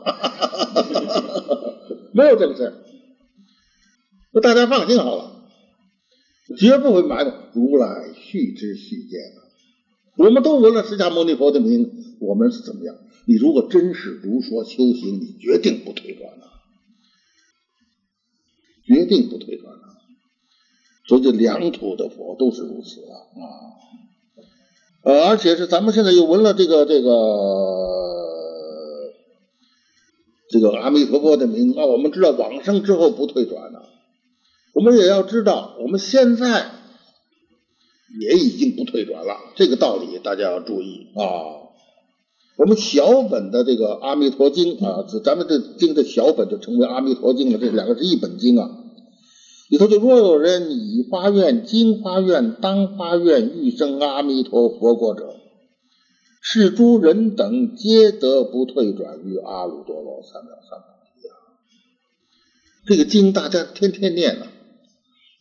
[2.14, 2.74] 没有这个事
[4.32, 5.42] 那大家放心好了，
[6.57, 7.32] 绝不会埋没。
[7.55, 9.20] 如来续之续见，
[10.16, 11.90] 我们都闻了释迦牟尼佛的名，
[12.20, 12.94] 我们是怎么样？
[13.24, 16.46] 你如果真是如说修行，你决定不退转了，
[18.84, 19.80] 决定不退转了。
[21.06, 23.14] 所以这两土的佛都是如此啊！
[25.04, 27.10] 呃，而且是咱们现在又闻了这个这个
[30.48, 33.88] 这个阿弥陀佛的名啊，我们知道往生之后不退转了，
[34.74, 36.70] 我们也要知道我们现在
[38.20, 41.60] 也已经不退转了，这个道理大家要注意啊。
[42.58, 47.58] 我们小本的这个《阿弥陀经》啊，咱们这经的小本就称为《阿弥陀经》了。
[47.58, 48.78] 这两个是一本经啊。
[49.70, 55.34] 里头就若有人以发愿、今发愿、当发愿欲生阿弥陀佛国者，
[56.42, 61.34] 是诸人等皆得不退转于阿耨多罗三藐三菩提啊。
[62.84, 64.49] 这个经大家天天念了，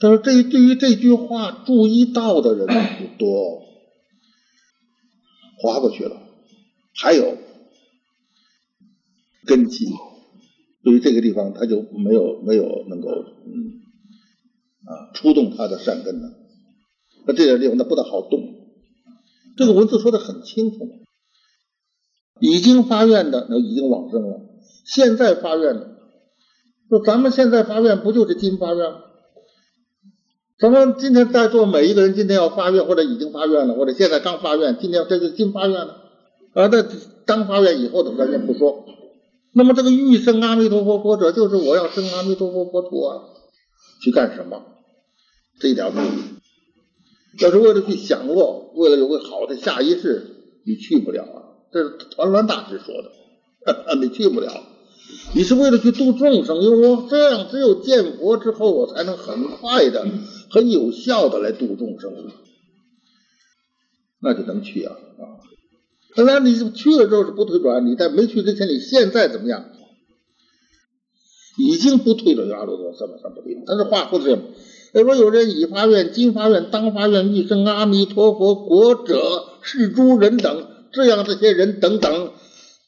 [0.02, 3.62] 但是这对于这句话注意到的人不多，
[5.60, 6.18] 划过去了。
[6.94, 7.38] 还有
[9.46, 9.86] 根基，
[10.84, 13.80] 对于这个地方，他就没有没有能够嗯
[14.86, 16.30] 啊触动他的善根了。
[17.28, 18.40] 那这个地方他不大好动。
[19.56, 20.90] 这个文字说的很清楚，
[22.40, 24.42] 已经发愿的那已经往生了，
[24.86, 25.98] 现在发愿的，
[26.90, 29.11] 说咱们现在发愿不就是今发愿吗？
[30.62, 35.98] 咱们今天在座每一个人今天要发愿，或者已经发愿了，或者现在刚发愿，今天这是今发愿了。
[36.54, 36.86] 啊，那
[37.26, 38.86] 刚发愿以后的咱先不说。
[39.54, 43.24] 那么这个欲生阿弥陀佛佛者，就是我要生阿弥陀佛佛陀啊，
[44.04, 44.62] 去干什么？
[45.60, 50.28] 这一点目的，要是为了去享乐，为了有个好的下一世，
[50.64, 51.42] 你去不了啊。
[51.74, 54.52] 这是团栾大师说的， 你去不了。
[55.34, 60.06] 你是为了去度众生，因为我这样只有见佛之后，我才能很快的、
[60.50, 62.12] 很有效的来度众生，
[64.22, 65.24] 那就能去啊啊。
[66.16, 69.66] 当然，你去了之后是不退转，你在没去之前，你现在怎么样？
[71.58, 73.62] 已经不退转阿罗多三藐三菩提了。
[73.66, 74.42] 但是话说是这样：
[75.06, 82.32] 若有人已发愿、今发愿、当发愿欲生阿弥陀佛国者，是诸人等，这样这些人等等，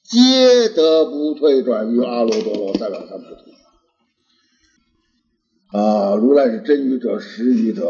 [0.03, 3.53] 皆得不退转于阿罗多罗三藐三菩提。
[5.77, 7.83] 啊，如来是真语者、实语者。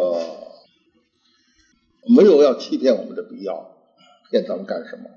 [2.15, 3.75] 没有要欺骗我们的必要，
[4.29, 5.09] 骗咱们干什么？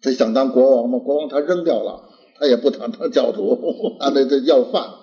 [0.00, 0.98] 他想当国王吗？
[0.98, 2.08] 国王他扔掉了，
[2.38, 3.56] 他也不当当教徒，
[4.00, 4.94] 他那这要饭，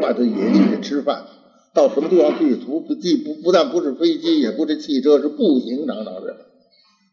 [0.00, 1.26] 外头野地里吃饭，
[1.74, 2.54] 到什么地方去？
[2.56, 6.36] 不不既不不但不是飞机，也不是汽车，是步行，常常是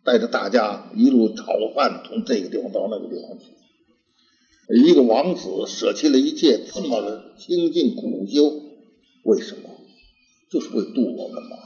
[0.03, 3.45] 带着大家一路炒饭，从这个地方到那个地方去。
[4.75, 8.61] 一个王子舍弃了一切，这么的清净苦修，
[9.23, 9.69] 为什么？
[10.49, 11.57] 就是为度我们嘛，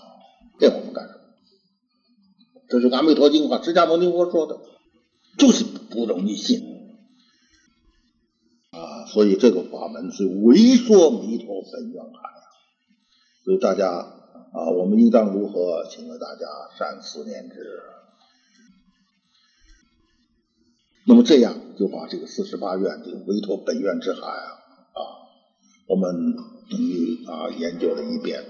[0.57, 1.19] 骗我们干什么？
[2.69, 4.59] 这是《阿弥陀经》话，释迦牟尼佛说的。
[5.37, 6.63] 就是不容易信
[8.71, 12.41] 啊，所以这个法门是为说弥陀本愿海啊，
[13.45, 16.45] 所以大家啊，我们应当如何，请问大家
[16.75, 17.55] 善思念之。
[21.09, 24.59] 那么这样就把这个四十八愿这个维陀本院之海啊
[24.91, 24.99] 啊，
[25.87, 26.35] 我们
[26.69, 28.43] 等于啊研究了一遍。